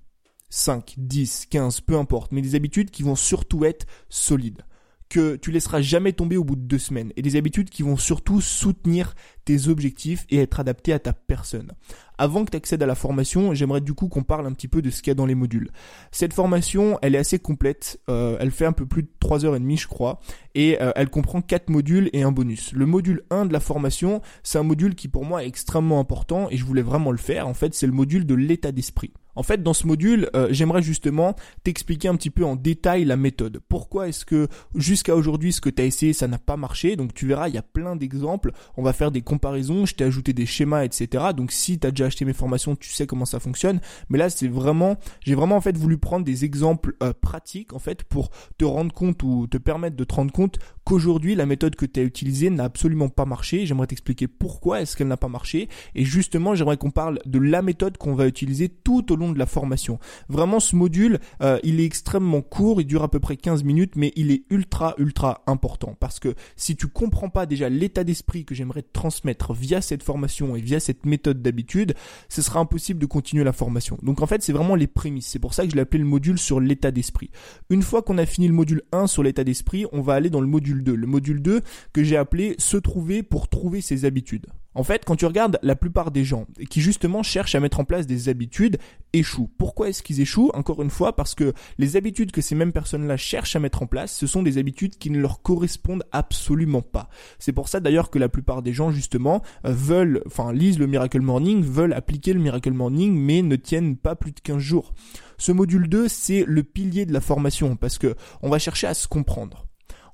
5, 0.50 0.94
10, 0.98 1.48
15, 1.50 1.82
peu 1.82 1.98
importe, 1.98 2.32
mais 2.32 2.42
des 2.42 2.54
habitudes 2.54 2.92
qui 2.92 3.02
vont 3.02 3.16
surtout 3.16 3.66
être 3.66 3.88
solides 4.10 4.62
que 5.10 5.36
tu 5.38 5.52
laisseras 5.52 5.82
jamais 5.82 6.14
tomber 6.14 6.38
au 6.38 6.44
bout 6.44 6.56
de 6.56 6.62
deux 6.62 6.78
semaines 6.78 7.14
et 7.16 7.22
des 7.22 7.38
habitudes 7.38 7.70
qui 7.70 7.84
vont 7.84 7.98
surtout 7.98 8.42
soutenir 8.42 9.16
tes 9.46 9.68
objectifs 9.68 10.26
et 10.30 10.38
être 10.38 10.60
adaptées 10.60 10.94
à 10.94 11.00
ta 11.00 11.14
personne. 11.14 11.72
Avant 12.18 12.46
que 12.46 12.52
tu 12.52 12.58
accèdes 12.58 12.82
à 12.82 12.86
la 12.86 12.96
formation, 12.96 13.54
j'aimerais 13.54 13.82
du 13.82 13.94
coup 13.94 14.08
qu'on 14.08 14.24
parle 14.24 14.48
un 14.48 14.54
petit 14.54 14.68
peu 14.68 14.82
de 14.82 14.90
ce 14.90 15.02
qu'il 15.02 15.12
y 15.12 15.12
a 15.12 15.16
dans 15.16 15.26
les 15.26 15.36
modules. 15.36 15.70
Cette 16.12 16.34
formation, 16.34 16.98
elle 17.02 17.16
est 17.16 17.20
assez 17.20 17.40
complète, 17.40 18.00
euh, 18.10 18.38
elle 18.40 18.52
fait 18.52 18.66
un 18.66 18.72
peu 18.72 18.86
plus 18.86 19.04
de 19.04 19.10
3h30 19.20 19.80
je 19.80 19.88
crois, 19.88 20.20
et 20.56 20.82
euh, 20.82 20.92
elle 20.96 21.10
comprend 21.10 21.42
quatre 21.42 21.70
modules 21.70 22.10
et 22.14 22.24
un 22.24 22.32
bonus. 22.32 22.74
Le 22.74 22.86
module 22.86 23.24
1 23.30 23.46
de 23.46 23.54
la 23.54 23.60
formation, 23.60 24.22
c'est 24.44 24.58
un 24.58 24.64
module 24.64 24.96
qui 24.96 25.08
pour 25.08 25.26
moi 25.26 25.44
est 25.44 25.48
extrêmement 25.48 26.00
important 26.00 26.48
et 26.50 26.58
je 26.58 26.66
voulais 26.66 26.82
vraiment 26.82 27.12
le 27.12 27.18
faire. 27.18 27.48
En 27.48 27.54
fait, 27.54 27.74
c'est 27.76 27.88
le 27.88 27.94
module 27.94 28.26
de 28.26 28.36
l'état 28.36 28.72
d'esprit. 28.72 29.14
En 29.38 29.44
fait, 29.44 29.62
dans 29.62 29.74
ce 29.74 29.86
module, 29.86 30.30
euh, 30.36 30.48
j'aimerais 30.50 30.82
justement 30.82 31.36
t'expliquer 31.64 32.08
un 32.08 32.16
petit 32.16 32.32
peu 32.32 32.44
en 32.44 32.56
détail 32.56 33.06
la 33.06 33.18
méthode. 33.18 33.60
Pourquoi 33.70 34.08
est-ce 34.08 34.26
que 34.26 34.48
jusqu'à 34.74 35.16
aujourd'hui, 35.16 35.54
ce 35.54 35.62
que 35.62 35.70
tu 35.70 35.80
as 35.84 35.86
essayé, 35.86 36.12
ça 36.12 36.28
n'a 36.28 36.40
pas 36.40 36.58
marché? 36.58 36.96
Donc 36.96 37.14
tu 37.14 37.28
verras, 37.28 37.48
il 37.48 37.54
y 37.54 37.60
a 37.60 37.62
plein 37.62 37.96
d'exemples. 37.96 38.52
On 38.78 38.84
va 38.84 38.94
faire 38.94 39.12
des 39.12 39.22
comparaisons. 39.22 39.86
Je 39.86 39.94
t'ai 39.94 40.06
ajouté 40.06 40.34
des 40.34 40.48
schémas, 40.48 40.86
etc. 40.86 41.26
Donc 41.36 41.52
si 41.52 41.78
tu 41.78 41.86
as 41.86 41.92
déjà 41.92 42.06
acheté 42.06 42.26
mes 42.26 42.34
formations, 42.34 42.76
tu 42.76 42.90
sais 42.90 43.06
comment 43.06 43.26
ça 43.26 43.40
fonctionne. 43.40 43.80
Mais 44.10 44.18
là, 44.18 44.32
c'est 44.32 44.48
vraiment, 44.48 44.98
j'ai 45.24 45.36
vraiment 45.36 45.58
en 45.58 45.62
fait 45.62 45.78
voulu 45.78 46.00
prendre 46.00 46.26
des 46.26 46.44
exemples 46.44 46.96
euh, 47.04 47.14
pratiques 47.14 47.74
en 47.74 47.80
fait 47.80 48.04
pour 48.04 48.32
te 48.58 48.66
rendre 48.66 48.92
compte 48.92 49.22
ou 49.22 49.46
te 49.46 49.58
permettre 49.58 49.96
de 49.96 50.04
te 50.04 50.16
rendre 50.16 50.32
compte 50.32 50.58
qu'aujourd'hui, 50.84 51.36
la 51.36 51.46
méthode 51.46 51.76
que 51.76 51.86
tu 51.86 52.00
as 52.00 52.04
utilisée 52.04 52.50
n'a 52.50 52.64
absolument 52.64 53.10
pas 53.10 53.26
marché. 53.26 53.68
J'aimerais 53.68 53.88
t'expliquer 53.88 54.28
pourquoi 54.28 54.82
est-ce 54.82 54.96
qu'elle 54.98 55.10
n'a 55.10 55.18
pas 55.18 55.28
marché. 55.28 55.70
Et 55.94 56.06
justement, 56.06 56.56
j'aimerais 56.56 56.78
qu'on 56.78 56.92
parle 56.92 57.20
de 57.26 57.40
la 57.40 57.62
méthode 57.62 57.98
qu'on 57.98 58.16
va 58.16 58.26
utiliser 58.26 58.70
tout 58.70 59.12
au 59.12 59.16
long 59.16 59.27
de 59.32 59.40
la 59.40 59.46
formation. 59.46 60.00
Vraiment, 60.30 60.60
ce 60.60 60.76
module, 60.76 61.20
euh, 61.42 61.60
il 61.64 61.80
est 61.80 61.86
extrêmement 61.86 62.42
court, 62.42 62.82
il 62.82 62.86
dure 62.86 63.04
à 63.04 63.10
peu 63.10 63.20
près 63.20 63.38
15 63.38 63.64
minutes, 63.64 63.96
mais 63.96 64.14
il 64.16 64.32
est 64.32 64.44
ultra, 64.50 64.96
ultra 64.98 65.44
important. 65.48 65.96
Parce 66.00 66.20
que 66.20 66.36
si 66.56 66.76
tu 66.76 66.88
comprends 66.88 67.30
pas 67.30 67.46
déjà 67.46 67.70
l'état 67.70 68.04
d'esprit 68.04 68.46
que 68.46 68.56
j'aimerais 68.56 68.82
te 68.82 68.92
transmettre 68.92 69.54
via 69.54 69.82
cette 69.82 70.04
formation 70.04 70.56
et 70.56 70.62
via 70.62 70.80
cette 70.80 71.06
méthode 71.06 71.42
d'habitude, 71.42 71.94
ce 72.30 72.42
sera 72.42 72.60
impossible 72.60 73.00
de 73.00 73.06
continuer 73.06 73.44
la 73.44 73.54
formation. 73.54 73.98
Donc 74.02 74.22
en 74.22 74.28
fait, 74.28 74.42
c'est 74.42 74.54
vraiment 74.54 74.76
les 74.76 74.88
prémices. 74.88 75.28
C'est 75.28 75.40
pour 75.40 75.54
ça 75.54 75.64
que 75.64 75.72
je 75.72 75.76
l'ai 75.76 75.82
appelé 75.82 76.00
le 76.00 76.10
module 76.10 76.38
sur 76.38 76.60
l'état 76.60 76.92
d'esprit. 76.92 77.30
Une 77.70 77.82
fois 77.82 78.02
qu'on 78.02 78.18
a 78.18 78.26
fini 78.26 78.48
le 78.48 78.54
module 78.54 78.84
1 78.92 79.08
sur 79.08 79.24
l'état 79.24 79.44
d'esprit, 79.44 79.86
on 79.92 80.02
va 80.02 80.14
aller 80.14 80.30
dans 80.30 80.42
le 80.42 80.48
module 80.48 80.84
2. 80.84 80.96
Le 80.96 81.08
module 81.08 81.42
2 81.42 81.62
que 81.94 82.04
j'ai 82.04 82.18
appelé 82.18 82.56
se 82.58 82.78
trouver 82.78 83.24
pour 83.24 83.50
trouver 83.50 83.82
ses 83.82 84.06
habitudes. 84.06 84.48
En 84.78 84.84
fait, 84.84 85.06
quand 85.06 85.16
tu 85.16 85.26
regardes 85.26 85.58
la 85.64 85.76
plupart 85.76 86.12
des 86.12 86.24
gens 86.24 86.46
qui 86.70 86.82
justement 86.82 87.24
cherchent 87.24 87.56
à 87.56 87.60
mettre 87.60 87.80
en 87.80 87.84
place 87.84 88.06
des 88.06 88.30
habitudes 88.30 88.78
échouent. 89.12 89.50
Pourquoi 89.58 89.90
est-ce 89.90 90.04
qu'ils 90.04 90.22
échouent? 90.22 90.52
Encore 90.54 90.84
une 90.84 90.92
fois, 90.92 91.16
parce 91.16 91.34
que 91.34 91.54
les 91.80 91.96
habitudes 91.96 92.32
que 92.32 92.42
ces 92.42 92.54
mêmes 92.54 92.72
personnes-là 92.72 93.18
cherchent 93.18 93.56
à 93.56 93.60
mettre 93.60 93.82
en 93.82 93.88
place, 93.88 94.16
ce 94.16 94.28
sont 94.28 94.44
des 94.44 94.60
habitudes 94.60 95.00
qui 95.00 95.10
ne 95.10 95.18
leur 95.20 95.42
correspondent 95.42 96.04
absolument 96.12 96.84
pas. 96.84 97.10
C'est 97.40 97.54
pour 97.54 97.70
ça 97.70 97.80
d'ailleurs 97.80 98.12
que 98.12 98.20
la 98.20 98.30
plupart 98.30 98.62
des 98.62 98.72
gens 98.72 98.92
justement 98.92 99.42
veulent, 99.64 100.22
enfin 100.28 100.54
lisent 100.54 100.78
le 100.78 100.86
Miracle 100.86 101.22
Morning, 101.22 101.64
veulent 101.64 101.94
appliquer 101.94 102.34
le 102.34 102.40
Miracle 102.40 102.72
Morning, 102.72 103.18
mais 103.18 103.42
ne 103.42 103.56
tiennent 103.56 103.98
pas 103.98 104.16
plus 104.16 104.32
de 104.32 104.42
15 104.42 104.60
jours. 104.60 104.94
Ce 105.40 105.52
module 105.52 105.90
2, 105.90 106.08
c'est 106.08 106.44
le 106.46 106.62
pilier 106.62 107.08
de 107.08 107.14
la 107.14 107.22
formation 107.22 107.78
parce 107.78 107.98
que 107.98 108.16
on 108.44 108.50
va 108.50 108.60
chercher 108.60 108.86
à 108.86 108.94
se 108.94 109.08
comprendre 109.08 109.66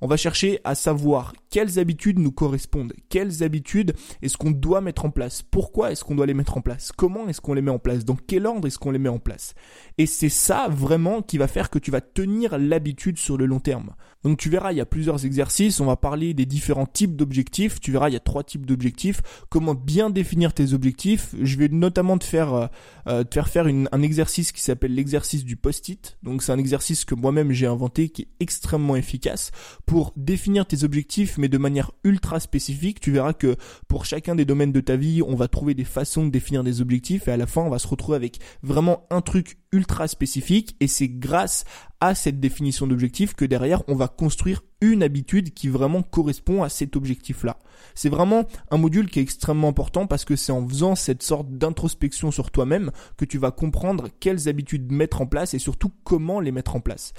on 0.02 0.08
va 0.08 0.18
chercher 0.18 0.60
à 0.64 0.76
savoir 0.76 1.34
quelles 1.50 1.80
habitudes 1.80 2.20
nous 2.20 2.32
correspondent, 2.32 2.94
quelles 3.10 3.44
habitudes 3.44 3.94
est-ce 4.22 4.38
qu'on 4.38 4.52
doit 4.52 4.82
mettre 4.82 5.06
en 5.06 5.12
place, 5.12 5.42
pourquoi 5.42 5.92
est-ce 5.92 6.04
qu'on 6.04 6.16
doit 6.16 6.26
les 6.26 6.34
mettre 6.34 6.58
en 6.58 6.62
place, 6.62 6.92
comment 6.92 7.28
est-ce 7.28 7.42
qu'on 7.42 7.54
les 7.54 7.62
met 7.62 7.72
en 7.72 7.80
place, 7.80 8.06
dans 8.06 8.16
quel 8.16 8.46
ordre 8.46 8.68
est-ce 8.68 8.80
qu'on 8.80 8.92
les 8.92 9.00
met 9.00 9.10
en 9.10 9.20
place. 9.20 9.54
Et 9.98 10.06
c'est 10.06 10.30
ça 10.30 10.68
vraiment 10.70 11.22
qui 11.22 11.38
va 11.38 11.48
faire 11.48 11.70
que 11.70 11.80
tu 11.80 11.92
vas 11.92 12.02
tenir 12.02 12.58
l'habitude 12.58 13.18
sur 13.18 13.38
le 13.38 13.46
long 13.46 13.60
terme. 13.60 13.96
Donc 14.24 14.38
tu 14.38 14.50
verras, 14.50 14.72
il 14.72 14.78
y 14.78 14.82
a 14.82 14.86
plusieurs 14.86 15.26
exercices, 15.26 15.80
on 15.80 15.86
va 15.86 15.96
parler 15.96 16.34
des 16.34 16.46
différents 16.46 16.86
types 16.86 17.16
d'objectifs, 17.16 17.80
tu 17.80 17.92
verras, 17.92 18.10
il 18.10 18.14
y 18.14 18.18
a 18.18 18.22
trois 18.22 18.44
types 18.44 18.66
d'objectifs, 18.66 19.22
comment 19.50 19.76
bien 19.76 20.10
définir 20.10 20.54
tes 20.54 20.74
objectifs. 20.74 21.36
Je 21.42 21.58
vais 21.58 21.68
notamment 21.68 22.18
te 22.18 22.24
faire, 22.24 22.54
euh, 22.54 22.68
euh, 23.08 23.24
te 23.24 23.34
faire 23.34 23.50
faire 23.50 23.66
un 23.68 24.02
exercice 24.02 24.52
qui 24.52 24.62
s'appelle 24.62 24.96
l'exercice 24.96 25.44
du 25.44 25.56
post-it. 25.56 26.18
Donc 26.24 26.44
c'est 26.44 26.52
un 26.52 26.58
exercice 26.58 27.06
que 27.06 27.16
moi-même 27.16 27.52
j'ai 27.52 27.68
inventé 27.68 28.10
qui 28.10 28.24
est 28.24 28.28
extrêmement 28.40 28.96
efficace 28.96 29.52
pour 29.86 30.14
définir 30.16 30.66
tes 30.66 30.84
objectifs 30.84 31.38
mais 31.38 31.50
de 31.50 31.58
manière 31.58 31.92
ultra 32.04 32.40
spécifique. 32.40 33.00
Tu 33.00 33.12
verras 33.12 33.34
que 33.34 33.56
pour 33.88 34.06
chacun 34.06 34.36
des 34.36 34.46
domaines 34.46 34.72
de 34.72 34.82
ta 34.82 34.96
vie, 34.96 35.22
on 35.22 35.36
va 35.36 35.48
trouver 35.48 35.74
des 35.74 35.84
façons 35.84 36.26
de 36.26 36.32
définir 36.32 36.64
des 36.64 36.82
objectifs 36.82 37.28
et 37.28 37.32
à 37.32 37.38
la 37.38 37.48
fin 37.48 37.62
on 37.62 37.70
va 37.70 37.80
se 37.80 37.88
retrouver 37.88 38.16
avec 38.16 38.40
vraiment 38.62 39.06
un 39.10 39.22
truc 39.22 39.58
ultra 39.74 40.08
spécifique 40.08 40.76
et 40.80 40.88
c'est 40.88 41.10
grâce 41.10 41.66
à 42.04 42.16
cette 42.16 42.42
définition 42.42 42.86
d'objectif 42.86 43.34
que 43.34 43.46
derrière 43.46 43.82
on 43.88 43.96
va 43.96 44.10
construire 44.10 44.62
une 44.92 45.04
habitude 45.04 45.54
qui 45.54 45.70
vraiment 45.70 46.04
correspond 46.04 46.64
à 46.64 46.70
cet 46.70 46.96
objectif-là. 46.96 47.58
C'est 47.96 48.10
vraiment 48.10 48.44
un 48.72 48.78
module 48.78 49.10
qui 49.10 49.20
est 49.20 49.24
extrêmement 49.24 49.70
important 49.70 50.08
parce 50.08 50.26
que 50.26 50.36
c'est 50.36 50.52
en 50.52 50.68
faisant 50.68 50.96
cette 50.96 51.24
sorte 51.24 51.50
d'introspection 51.50 52.32
sur 52.32 52.52
toi-même 52.52 52.92
que 53.18 53.26
tu 53.26 53.38
vas 53.38 53.52
comprendre 53.52 54.10
quelles 54.20 54.50
habitudes 54.50 54.92
mettre 54.92 55.22
en 55.22 55.26
place 55.26 55.54
et 55.54 55.60
surtout 55.60 55.92
comment 56.04 56.40
les 56.40 56.52
mettre 56.52 56.76
en 56.76 56.80
place. 56.80 57.14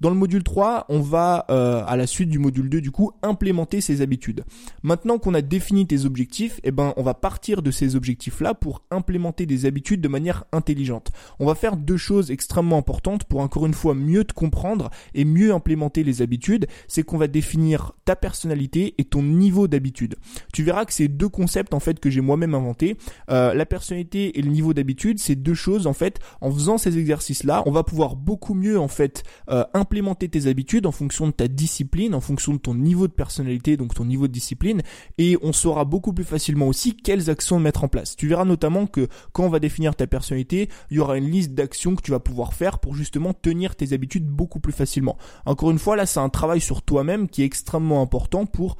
Dans 0.00 0.10
le 0.10 0.16
module 0.16 0.44
3, 0.44 0.86
on 0.90 1.00
va, 1.00 1.44
euh, 1.50 1.82
à 1.84 1.96
la 1.96 2.06
suite 2.06 2.28
du 2.28 2.38
module 2.38 2.68
2, 2.68 2.80
du 2.80 2.92
coup, 2.92 3.10
implémenter 3.22 3.80
ces 3.80 4.00
habitudes. 4.00 4.44
Maintenant 4.84 5.18
qu'on 5.18 5.34
a 5.34 5.42
défini 5.42 5.88
tes 5.88 6.04
objectifs, 6.04 6.60
eh 6.62 6.70
ben, 6.70 6.94
on 6.96 7.02
va 7.02 7.14
partir 7.14 7.62
de 7.62 7.72
ces 7.72 7.96
objectifs-là 7.96 8.54
pour 8.54 8.84
implémenter 8.92 9.44
des 9.44 9.66
habitudes 9.66 10.00
de 10.00 10.06
manière 10.06 10.44
intelligente. 10.52 11.10
On 11.40 11.46
va 11.46 11.56
faire 11.56 11.76
deux 11.76 11.96
choses 11.96 12.30
extrêmement 12.30 12.78
importantes 12.78 13.24
pour 13.24 13.40
encore 13.40 13.66
une 13.66 13.74
fois 13.74 13.96
mieux 13.96 14.22
te 14.22 14.32
comprendre 14.32 14.90
et 15.14 15.24
mieux 15.24 15.52
implémenter 15.52 16.04
les 16.04 16.22
habitudes. 16.22 16.68
C'est 16.86 17.02
qu'on 17.08 17.18
va 17.18 17.26
définir 17.26 17.92
ta 18.04 18.14
personnalité 18.14 18.94
et 18.98 19.04
ton 19.04 19.22
niveau 19.22 19.66
d'habitude. 19.66 20.16
Tu 20.52 20.62
verras 20.62 20.84
que 20.84 20.92
c'est 20.92 21.08
deux 21.08 21.28
concepts 21.28 21.74
en 21.74 21.80
fait 21.80 21.98
que 21.98 22.10
j'ai 22.10 22.20
moi-même 22.20 22.54
inventé. 22.54 22.96
Euh, 23.30 23.54
la 23.54 23.66
personnalité 23.66 24.38
et 24.38 24.42
le 24.42 24.50
niveau 24.50 24.74
d'habitude, 24.74 25.18
c'est 25.18 25.34
deux 25.34 25.54
choses 25.54 25.86
en 25.86 25.92
fait. 25.92 26.20
En 26.40 26.52
faisant 26.52 26.78
ces 26.78 26.98
exercices-là, 26.98 27.62
on 27.66 27.72
va 27.72 27.82
pouvoir 27.82 28.14
beaucoup 28.14 28.54
mieux 28.54 28.78
en 28.78 28.88
fait 28.88 29.24
euh, 29.50 29.64
implémenter 29.74 30.28
tes 30.28 30.46
habitudes 30.46 30.86
en 30.86 30.92
fonction 30.92 31.26
de 31.26 31.32
ta 31.32 31.48
discipline, 31.48 32.14
en 32.14 32.20
fonction 32.20 32.52
de 32.52 32.58
ton 32.58 32.74
niveau 32.74 33.08
de 33.08 33.12
personnalité, 33.12 33.76
donc 33.76 33.94
ton 33.94 34.04
niveau 34.04 34.28
de 34.28 34.32
discipline, 34.32 34.82
et 35.16 35.36
on 35.42 35.52
saura 35.52 35.84
beaucoup 35.84 36.12
plus 36.12 36.24
facilement 36.24 36.68
aussi 36.68 36.94
quelles 36.94 37.30
actions 37.30 37.58
mettre 37.58 37.84
en 37.84 37.88
place. 37.88 38.16
Tu 38.16 38.28
verras 38.28 38.44
notamment 38.44 38.86
que 38.86 39.08
quand 39.32 39.44
on 39.44 39.48
va 39.48 39.60
définir 39.60 39.96
ta 39.96 40.06
personnalité, 40.06 40.68
il 40.90 40.98
y 40.98 41.00
aura 41.00 41.16
une 41.16 41.30
liste 41.30 41.54
d'actions 41.54 41.96
que 41.96 42.02
tu 42.02 42.10
vas 42.10 42.20
pouvoir 42.20 42.54
faire 42.54 42.78
pour 42.78 42.94
justement 42.94 43.32
tenir 43.32 43.76
tes 43.76 43.92
habitudes 43.92 44.26
beaucoup 44.26 44.60
plus 44.60 44.72
facilement. 44.72 45.16
Encore 45.46 45.70
une 45.70 45.78
fois, 45.78 45.96
là, 45.96 46.06
c'est 46.06 46.20
un 46.20 46.28
travail 46.28 46.60
sur 46.60 46.82
toi-même 46.98 47.28
qui 47.28 47.42
est 47.42 47.46
extrêmement 47.46 48.02
important 48.02 48.44
pour 48.44 48.76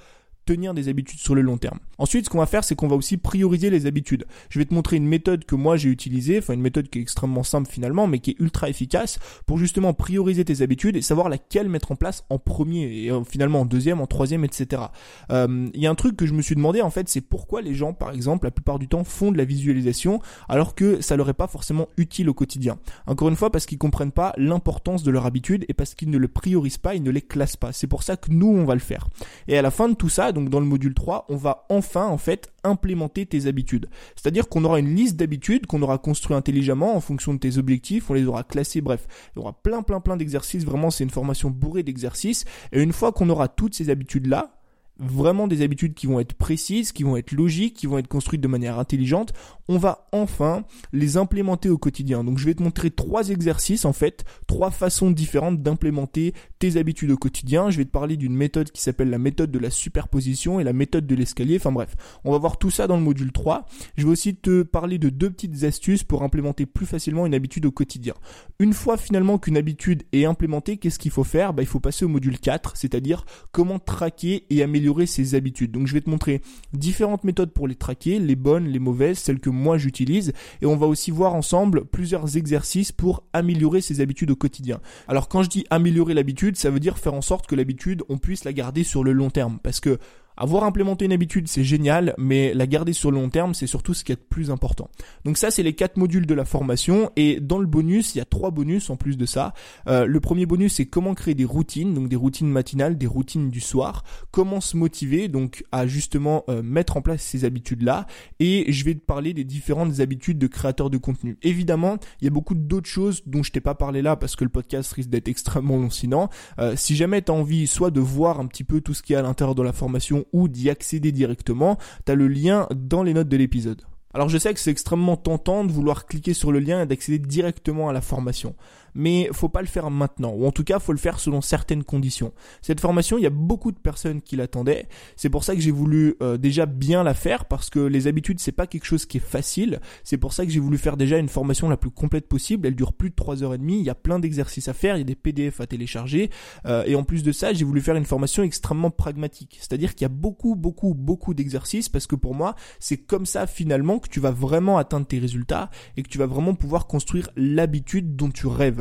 tenir 0.49 0.73
des 0.73 0.89
habitudes 0.89 1.19
sur 1.19 1.35
le 1.35 1.43
long 1.43 1.59
terme. 1.59 1.79
Ensuite, 1.99 2.25
ce 2.25 2.31
qu'on 2.31 2.39
va 2.39 2.47
faire, 2.47 2.65
c'est 2.65 2.75
qu'on 2.75 2.89
va 2.89 2.97
aussi 2.97 3.19
prioriser 3.19 3.69
les 3.69 3.85
habitudes. 3.85 4.25
Je 4.49 4.59
vais 4.59 4.65
te 4.65 4.73
montrer 4.73 4.97
une 4.97 5.07
méthode 5.07 5.45
que 5.45 5.55
moi 5.55 5.77
j'ai 5.77 5.91
utilisée, 5.91 6.39
enfin 6.39 6.55
une 6.55 6.63
méthode 6.63 6.89
qui 6.89 6.99
est 6.99 7.03
extrêmement 7.03 7.43
simple 7.43 7.71
finalement, 7.71 8.07
mais 8.07 8.19
qui 8.19 8.31
est 8.31 8.41
ultra 8.41 8.71
efficace 8.71 9.19
pour 9.45 9.59
justement 9.59 9.93
prioriser 9.93 10.47
tes 10.47 10.63
habitudes 10.63 10.97
et 10.97 11.03
savoir 11.03 11.29
laquelle 11.29 11.69
mettre 11.69 11.93
en 11.93 11.97
place 11.97 12.25
en 12.31 12.39
premier 12.39 13.05
et 13.05 13.11
euh, 13.11 13.25
finalement 13.25 13.61
en 13.61 13.67
deuxième, 13.67 14.01
en 14.01 14.07
troisième, 14.07 14.43
etc. 14.43 14.85
Euh, 15.31 15.69
il 15.75 15.83
y 15.83 15.87
a 15.87 15.91
un 15.91 15.95
truc 15.95 16.17
que 16.17 16.25
je 16.25 16.33
me 16.33 16.41
suis 16.41 16.55
demandé 16.55 16.81
en 16.81 16.89
fait, 16.89 17.11
c'est 17.11 17.21
pourquoi 17.21 17.61
les 17.61 17.75
gens, 17.75 17.93
par 17.93 18.13
exemple, 18.13 18.47
la 18.47 18.51
plupart 18.51 18.79
du 18.79 18.89
temps 18.89 19.05
font 19.05 19.31
de 19.31 19.37
la 19.37 19.45
visualisation 19.45 20.23
alors 20.49 20.75
que 20.75 21.03
ça 21.03 21.15
leur 21.15 21.29
est 21.29 21.35
pas 21.35 21.47
forcément 21.47 21.89
utile 21.99 22.31
au 22.31 22.35
quotidien. 22.35 22.79
Encore 23.07 23.29
une 23.29 23.37
fois, 23.37 23.51
parce 23.51 23.67
qu'ils 23.67 23.77
comprennent 23.77 24.13
pas 24.13 24.33
l'importance 24.39 25.03
de 25.03 25.11
leur 25.11 25.27
habitude 25.27 25.67
et 25.69 25.75
parce 25.75 25.95
qu'ils 25.95 26.09
ne 26.09 26.17
le 26.17 26.29
priorisent 26.29 26.79
pas, 26.79 26.95
ils 26.95 27.03
ne 27.03 27.11
les 27.11 27.21
classent 27.21 27.57
pas. 27.57 27.73
C'est 27.73 27.87
pour 27.87 28.03
ça 28.03 28.17
que 28.17 28.31
nous 28.31 28.49
on 28.49 28.65
va 28.65 28.73
le 28.73 28.81
faire. 28.81 29.09
Et 29.47 29.59
à 29.59 29.63
la 29.63 29.71
fin 29.71 29.91
de 29.91 29.95
tout 29.95 30.09
ça, 30.09 30.33
donc 30.39 30.51
dans 30.51 30.61
le 30.61 30.67
module 30.67 30.95
3, 30.95 31.27
on 31.29 31.37
va 31.37 31.67
enfin 31.69 32.07
en 32.07 32.19
fait 32.19 32.53
implémenter 32.65 33.27
tes 33.27 33.47
habitudes. 33.47 33.89
C'est-à-dire 34.17 34.49
qu'on 34.49 34.65
aura 34.65 34.79
une 34.79 34.95
liste 34.95 35.17
d'habitudes 35.17 35.67
qu'on 35.67 35.83
aura 35.83 35.99
construit 35.99 36.37
intelligemment 36.37 36.97
en 36.97 37.01
fonction 37.01 37.35
de 37.35 37.39
tes 37.39 37.59
objectifs, 37.59 38.11
on 38.11 38.15
les 38.15 38.25
aura 38.25 38.45
classés, 38.45 38.81
bref, 38.81 39.07
il 39.35 39.39
y 39.39 39.43
aura 39.43 39.53
plein 39.53 39.83
plein 39.83 40.01
plein 40.01 40.17
d'exercices, 40.17 40.65
vraiment 40.65 40.91
c'est 40.91 41.05
une 41.05 41.11
formation 41.11 41.51
bourrée 41.51 41.83
d'exercices 41.83 42.45
et 42.73 42.83
une 42.83 42.93
fois 42.93 43.13
qu'on 43.13 43.29
aura 43.29 43.49
toutes 43.49 43.75
ces 43.75 43.91
habitudes 43.91 44.27
là, 44.27 44.58
vraiment 44.99 45.47
des 45.47 45.63
habitudes 45.63 45.95
qui 45.95 46.07
vont 46.07 46.21
être 46.21 46.35
précises, 46.35 46.93
qui 46.93 47.03
vont 47.03 47.17
être 47.17 47.33
logiques, 47.33 47.75
qui 47.75 47.87
vont 47.87 47.99
être 47.99 48.09
construites 48.09 48.41
de 48.41 48.49
manière 48.49 48.79
intelligente, 48.79 49.33
on 49.69 49.79
va 49.79 50.09
enfin 50.13 50.65
les 50.93 51.17
implémenter 51.17 51.69
au 51.69 51.79
quotidien. 51.79 52.25
Donc 52.25 52.39
je 52.39 52.47
vais 52.47 52.55
te 52.55 52.63
montrer 52.63 52.91
trois 52.91 53.29
exercices 53.29 53.85
en 53.85 53.93
fait, 53.93 54.25
trois 54.47 54.71
façons 54.71 55.11
différentes 55.11 55.63
d'implémenter 55.63 56.35
tes 56.59 56.77
habitudes 56.77 57.11
au 57.11 57.17
quotidien. 57.17 57.71
Je 57.71 57.79
vais 57.79 57.85
te 57.85 57.91
parler 57.91 58.17
d'une 58.17 58.35
méthode 58.35 58.71
qui 58.71 58.83
s'appelle 58.83 59.11
la 59.11 59.19
méthode 59.19 59.51
de 59.51 59.59
la 59.59 59.71
superposition 59.71 60.59
et 60.59 60.65
la 60.65 60.73
méthode 60.73 61.07
de 61.07 61.15
l'escalier. 61.15 61.57
Enfin 61.57 61.73
bref, 61.73 61.95
on 62.25 62.33
va 62.33 62.39
voir 62.39 62.59
tout 62.59 62.71
ça 62.71 62.87
dans 62.87 62.97
le 62.97 63.03
module 63.03 63.33
3. 63.33 63.67
Je 63.97 64.05
vais 64.05 64.11
aussi 64.11 64.35
te 64.35 64.63
parler 64.63 64.99
de 64.99 65.11
deux 65.11 65.31
petites 65.31 65.65
astuces 65.65 66.03
pour 66.03 66.23
implémenter 66.23 66.67
plus 66.67 66.87
facilement 66.87 67.27
une 67.27 67.35
habitude 67.35 67.67
au 67.67 67.71
quotidien. 67.71 68.15
Une 68.59 68.73
fois 68.73 68.97
finalement 68.97 69.39
qu'une 69.39 69.57
habitude 69.57 70.03
est 70.13 70.25
implémentée, 70.25 70.79
qu'est-ce 70.79 70.99
qu'il 70.99 71.13
faut 71.13 71.25
faire? 71.25 71.53
Bah, 71.53 71.63
Il 71.63 71.69
faut 71.69 71.81
passer 71.81 72.05
au 72.05 72.09
module 72.09 72.39
4, 72.39 72.77
c'est-à-dire 72.77 73.25
comment 73.53 73.79
traquer 73.79 74.47
et 74.51 74.63
améliorer 74.63 74.88
ses 75.07 75.35
habitudes. 75.35 75.71
Donc 75.71 75.87
je 75.87 75.95
vais 75.95 76.01
te 76.01 76.11
montrer 76.11 76.41
différentes 76.73 77.25
méthodes 77.25 77.53
pour 77.53 77.69
les 77.69 77.75
traquer, 77.75 78.19
les 78.19 78.37
bonnes, 78.37 78.67
les 78.67 78.79
mauvaises, 78.79 79.19
celles 79.19 79.41
que 79.41 79.51
moi 79.51 79.79
j'utilise, 79.79 80.33
et 80.63 80.67
on 80.67 80.77
va 80.77 80.87
aussi 80.87 81.11
voir 81.11 81.35
ensemble 81.35 81.85
plusieurs 81.85 82.37
exercices 82.37 82.93
pour 82.93 83.25
améliorer 83.33 83.81
ses 83.81 84.01
habitudes 84.01 84.31
au 84.31 84.37
quotidien. 84.37 84.81
Alors 85.07 85.29
quand 85.29 85.43
je 85.43 85.49
dis 85.49 85.67
améliorer 85.71 86.15
l'habitude, 86.15 86.57
ça 86.57 86.71
veut 86.71 86.81
dire 86.81 86.99
faire 86.99 87.15
en 87.15 87.23
sorte 87.23 87.47
que 87.47 87.55
l'habitude, 87.55 88.03
on 88.09 88.19
puisse 88.19 88.45
la 88.45 88.53
garder 88.53 88.85
sur 88.85 89.05
le 89.05 89.13
long 89.13 89.31
terme, 89.31 89.59
parce 89.63 89.81
que 89.81 89.99
avoir 90.39 90.65
implémenté 90.65 91.05
une 91.05 91.13
habitude, 91.13 91.49
c'est 91.49 91.65
génial, 91.65 92.15
mais 92.17 92.55
la 92.55 92.67
garder 92.67 92.93
sur 92.93 93.11
le 93.11 93.19
long 93.19 93.29
terme, 93.29 93.55
c'est 93.55 93.67
surtout 93.67 93.93
ce 93.93 94.05
qui 94.05 94.13
est 94.13 94.21
le 94.21 94.27
plus 94.29 94.51
important. 94.51 94.89
Donc 95.25 95.37
ça, 95.37 95.51
c'est 95.51 95.65
les 95.65 95.75
quatre 95.75 95.97
modules 95.97 96.27
de 96.27 96.35
la 96.35 96.45
formation. 96.45 97.11
Et 97.17 97.41
dans 97.41 97.59
le 97.59 97.67
bonus, 97.67 98.15
il 98.15 98.19
y 98.19 98.21
a 98.21 98.25
trois 98.25 98.51
bonus 98.51 98.89
en 98.91 98.97
plus 98.97 99.17
de 99.17 99.27
ça. 99.27 99.53
Euh, 99.89 100.07
le 100.07 100.21
premier 100.21 100.47
bonus, 100.47 100.75
c'est 100.75 100.87
comment 100.87 101.15
créer 101.15 101.35
des 101.35 101.45
routines, 101.45 101.93
donc 101.93 102.09
des 102.09 102.17
routines 102.17 102.49
matinales, 102.49 102.97
des 102.97 103.07
routines 103.07 103.51
du 103.51 103.61
soir. 103.61 104.05
Comment 104.31 104.61
se 104.61 104.77
motiver, 104.77 105.29
donc 105.29 105.65
à 105.73 105.87
justement 105.87 106.45
euh, 106.49 106.63
mettre 106.63 106.97
en 106.97 107.03
place 107.03 107.23
ces 107.23 107.45
habitudes-là. 107.45 108.07
Et 108.39 108.73
je 108.73 108.85
vais 108.85 108.95
te 108.95 109.05
parler 109.05 109.35
des 109.35 109.45
différentes 109.45 109.99
habitudes 109.99 110.39
de 110.39 110.47
créateurs 110.47 110.91
de 110.91 110.99
contenu. 110.99 111.37
Évidemment, 111.43 111.97
il 112.21 112.25
y 112.25 112.29
a 112.29 112.31
beaucoup 112.31 112.55
d'autres 112.55 112.89
choses 112.89 113.23
dont 113.27 113.43
je 113.43 113.51
t'ai 113.51 113.61
pas 113.61 113.75
parlé 113.75 114.03
là 114.03 114.15
parce 114.15 114.37
que 114.37 114.45
le 114.45 114.51
podcast 114.51 114.93
risque 114.93 115.11
d'être 115.11 115.29
extrêmement 115.29 115.77
long 115.77 115.91
sinon. 115.91 116.29
Euh, 116.61 116.77
si 116.77 116.95
jamais 116.95 117.23
tu 117.23 117.33
as 117.33 117.35
envie 117.35 117.67
soit 117.67 117.91
de 117.91 118.01
voir 118.01 118.39
un 118.39 118.47
petit 118.47 118.65
peu 118.65 118.81
tout 118.81 118.95
ce 118.95 119.03
qui 119.03 119.15
est 119.15 119.17
à 119.17 119.23
l'intérieur 119.23 119.55
de 119.55 119.63
la 119.63 119.73
formation 119.73 120.25
ou 120.33 120.49
d'y 120.49 120.71
accéder 120.71 121.13
directement, 121.13 121.79
tu 122.07 122.13
as 122.13 122.15
le 122.15 122.29
lien 122.29 122.67
dans 122.75 123.03
les 123.03 123.15
notes 123.15 123.29
de 123.29 123.37
l'épisode. 123.37 123.83
Alors 124.15 124.29
je 124.29 124.39
sais 124.39 124.55
que 124.55 124.61
c'est 124.61 124.71
extrêmement 124.71 125.17
tentant 125.17 125.65
de 125.65 125.73
vouloir 125.73 126.07
cliquer 126.07 126.33
sur 126.33 126.51
le 126.51 126.61
lien 126.61 126.83
et 126.83 126.87
d'accéder 126.87 127.19
directement 127.19 127.89
à 127.89 127.93
la 127.93 128.01
formation 128.01 128.55
mais 128.95 129.29
faut 129.33 129.49
pas 129.49 129.61
le 129.61 129.67
faire 129.67 129.91
maintenant, 129.91 130.33
ou 130.33 130.47
en 130.47 130.53
tout 130.53 130.65
cas 130.65 130.79
faut 130.79 130.93
le 130.93 130.99
faire 130.99 131.21
selon 131.21 131.41
certaines 131.41 131.85
conditions. 131.85 132.33
Cette 132.63 132.81
formation, 132.81 133.19
il 133.19 133.23
y 133.23 133.27
a 133.27 133.31
beaucoup 133.31 133.73
de 133.73 133.79
personnes 133.79 134.23
qui 134.23 134.37
l'attendaient. 134.37 134.89
C'est 135.17 135.31
pour 135.31 135.45
ça 135.45 135.55
que 135.55 135.61
j'ai 135.61 135.71
voulu 135.71 136.17
euh, 136.23 136.37
déjà 136.37 136.67
bien 136.67 137.03
la 137.03 137.15
faire 137.15 137.45
parce 137.45 137.71
que 137.71 137.81
les 137.81 138.07
habitudes 138.07 138.41
c'est 138.41 138.53
pas 138.53 138.67
quelque 138.67 138.85
chose 138.85 139.07
qui 139.07 139.19
est 139.19 139.21
facile. 139.21 139.81
C'est 140.05 140.19
pour 140.19 140.33
ça 140.33 140.45
que 140.45 140.53
j'ai 140.53 140.61
voulu 140.61 140.79
faire 140.79 140.97
déjà 140.97 141.19
une 141.19 141.29
formation 141.29 141.69
la 141.69 141.77
plus 141.77 141.91
complète 141.91 142.29
possible. 142.29 142.67
Elle 142.67 142.77
dure 142.77 142.93
plus 142.93 143.11
de 143.11 143.15
3 143.15 143.43
heures 143.43 143.55
et 143.55 143.59
demie. 143.59 143.79
Il 143.79 143.85
y 143.85 143.91
a 143.91 143.95
plein 143.95 144.19
d'exercices 144.19 144.69
à 144.69 144.73
faire, 144.73 144.97
il 144.97 145.01
y 145.01 145.03
a 145.03 145.05
des 145.05 145.15
PDF 145.15 145.61
à 145.61 145.67
télécharger 145.67 146.31
euh, 146.67 146.85
et 146.87 146.95
en 146.95 147.05
plus 147.05 147.23
de 147.23 147.33
ça, 147.33 147.53
j'ai 147.53 147.65
voulu 147.65 147.81
faire 147.81 147.97
une 147.97 148.05
formation 148.05 148.43
extrêmement 148.43 148.91
pragmatique. 148.91 149.57
C'est-à-dire 149.61 149.95
qu'il 149.95 150.03
y 150.03 150.07
a 150.07 150.11
beaucoup, 150.11 150.55
beaucoup, 150.55 150.95
beaucoup 150.95 151.35
d'exercices 151.35 151.89
parce 151.89 152.07
que 152.07 152.17
pour 152.17 152.35
moi, 152.35 152.55
c'est 152.79 152.97
comme 152.97 153.27
ça 153.27 153.47
finalement 153.47 153.99
que 153.99 154.09
tu 154.09 154.21
vas 154.21 154.31
vraiment 154.31 154.79
atteindre 154.79 155.07
tes 155.07 155.19
résultats 155.19 155.71
et 155.97 156.03
que 156.03 156.09
tu 156.09 156.19
vas 156.19 156.27
vraiment 156.27 156.55
pouvoir 156.55 156.87
construire 156.87 157.31
l'habitude 157.37 158.17
dont 158.17 158.31
tu 158.31 158.47
rêves. 158.47 158.78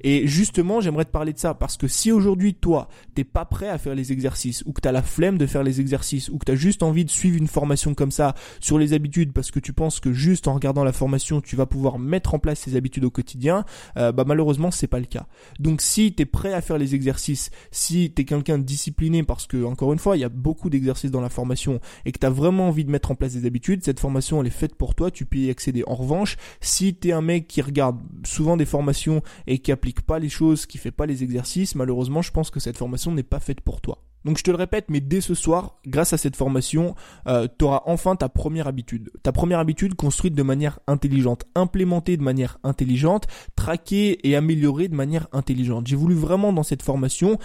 Et 0.00 0.26
justement, 0.26 0.80
j'aimerais 0.80 1.04
te 1.04 1.10
parler 1.10 1.32
de 1.32 1.38
ça 1.38 1.54
parce 1.54 1.76
que 1.76 1.88
si 1.88 2.12
aujourd'hui 2.12 2.54
toi, 2.54 2.88
t'es 3.14 3.24
pas 3.24 3.44
prêt 3.44 3.68
à 3.68 3.78
faire 3.78 3.94
les 3.94 4.12
exercices 4.12 4.62
ou 4.66 4.72
que 4.72 4.80
tu 4.80 4.88
as 4.88 4.92
la 4.92 5.02
flemme 5.02 5.38
de 5.38 5.46
faire 5.46 5.62
les 5.62 5.80
exercices 5.80 6.28
ou 6.28 6.38
que 6.38 6.44
tu 6.44 6.52
as 6.52 6.56
juste 6.56 6.82
envie 6.82 7.04
de 7.04 7.10
suivre 7.10 7.36
une 7.36 7.48
formation 7.48 7.94
comme 7.94 8.10
ça 8.10 8.34
sur 8.60 8.78
les 8.78 8.92
habitudes 8.92 9.32
parce 9.32 9.50
que 9.50 9.60
tu 9.60 9.72
penses 9.72 10.00
que 10.00 10.12
juste 10.12 10.46
en 10.46 10.54
regardant 10.54 10.84
la 10.84 10.92
formation, 10.92 11.40
tu 11.40 11.56
vas 11.56 11.66
pouvoir 11.66 11.98
mettre 11.98 12.34
en 12.34 12.38
place 12.38 12.60
ces 12.60 12.76
habitudes 12.76 13.04
au 13.04 13.10
quotidien, 13.10 13.64
euh, 13.96 14.12
bah 14.12 14.24
malheureusement, 14.26 14.70
c'est 14.70 14.86
pas 14.86 15.00
le 15.00 15.06
cas. 15.06 15.26
Donc 15.58 15.80
si 15.80 16.14
tu 16.14 16.22
es 16.22 16.26
prêt 16.26 16.52
à 16.52 16.60
faire 16.60 16.78
les 16.78 16.94
exercices, 16.94 17.50
si 17.70 18.12
tu 18.14 18.22
es 18.22 18.24
quelqu'un 18.24 18.58
de 18.58 18.64
discipliné 18.64 19.22
parce 19.22 19.46
que 19.46 19.64
encore 19.64 19.92
une 19.92 19.98
fois, 19.98 20.16
il 20.16 20.20
y 20.20 20.24
a 20.24 20.28
beaucoup 20.28 20.70
d'exercices 20.70 21.10
dans 21.10 21.20
la 21.20 21.28
formation 21.28 21.80
et 22.04 22.12
que 22.12 22.18
tu 22.18 22.26
as 22.26 22.30
vraiment 22.30 22.68
envie 22.68 22.84
de 22.84 22.90
mettre 22.90 23.10
en 23.10 23.14
place 23.14 23.34
des 23.34 23.46
habitudes, 23.46 23.84
cette 23.84 24.00
formation 24.00 24.40
elle 24.40 24.46
est 24.46 24.50
faite 24.50 24.74
pour 24.74 24.94
toi, 24.94 25.10
tu 25.10 25.24
peux 25.24 25.38
y 25.38 25.50
accéder. 25.50 25.82
En 25.86 25.94
revanche, 25.94 26.36
si 26.60 26.94
tu 26.94 27.08
es 27.08 27.12
un 27.12 27.22
mec 27.22 27.48
qui 27.48 27.62
regarde 27.62 27.98
souvent 28.24 28.56
des 28.56 28.66
formations 28.66 29.22
et 29.46 29.58
qui 29.58 29.72
applique 29.72 30.02
pas 30.02 30.18
les 30.18 30.28
choses, 30.28 30.66
qui 30.66 30.78
fait 30.78 30.90
pas 30.90 31.06
les 31.06 31.22
exercices, 31.22 31.74
malheureusement, 31.74 32.22
je 32.22 32.30
pense 32.30 32.50
que 32.50 32.60
cette 32.60 32.76
formation 32.76 33.12
n'est 33.12 33.22
pas 33.22 33.40
faite 33.40 33.60
pour 33.60 33.80
toi. 33.80 34.02
Donc 34.24 34.36
je 34.36 34.42
te 34.42 34.50
le 34.50 34.56
répète, 34.56 34.86
mais 34.88 35.00
dès 35.00 35.20
ce 35.20 35.34
soir, 35.34 35.76
grâce 35.86 36.12
à 36.12 36.18
cette 36.18 36.36
formation, 36.36 36.94
euh, 37.28 37.46
tu 37.58 37.64
auras 37.64 37.82
enfin 37.86 38.16
ta 38.16 38.28
première 38.28 38.66
habitude. 38.66 39.10
Ta 39.22 39.32
première 39.32 39.60
habitude 39.60 39.94
construite 39.94 40.34
de 40.34 40.42
manière 40.42 40.80
intelligente, 40.86 41.44
implémentée 41.54 42.16
de 42.16 42.22
manière 42.22 42.58
intelligente, 42.64 43.26
traquée 43.54 44.28
et 44.28 44.34
améliorée 44.34 44.88
de 44.88 44.96
manière 44.96 45.28
intelligente. 45.32 45.86
J'ai 45.86 45.96
voulu 45.96 46.14
vraiment 46.14 46.52
dans 46.52 46.64
cette 46.64 46.82
formation 46.82 47.38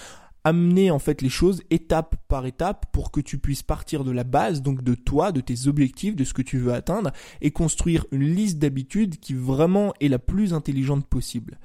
amener 0.44 0.92
en 0.92 1.00
fait 1.00 1.22
les 1.22 1.30
choses 1.30 1.62
étape 1.70 2.16
par 2.28 2.46
étape 2.46 2.88
pour 2.92 3.12
que 3.12 3.22
tu 3.22 3.38
puisses 3.38 3.64
partir 3.64 4.04
de 4.04 4.12
la 4.12 4.24
base, 4.24 4.62
donc 4.62 4.84
de 4.84 4.96
toi, 4.96 5.32
de 5.32 5.42
tes 5.42 5.68
objectifs, 5.68 6.16
de 6.16 6.24
ce 6.24 6.34
que 6.34 6.42
tu 6.42 6.58
veux 6.58 6.74
atteindre, 6.74 7.12
et 7.42 7.52
construire 7.52 8.06
une 8.12 8.24
liste 8.24 8.60
d'habitudes 8.60 9.20
qui 9.20 9.34
vraiment 9.34 9.94
est 10.02 10.10
la 10.10 10.20
plus 10.20 10.54
intelligente 10.54 11.06
possible. 11.08 11.60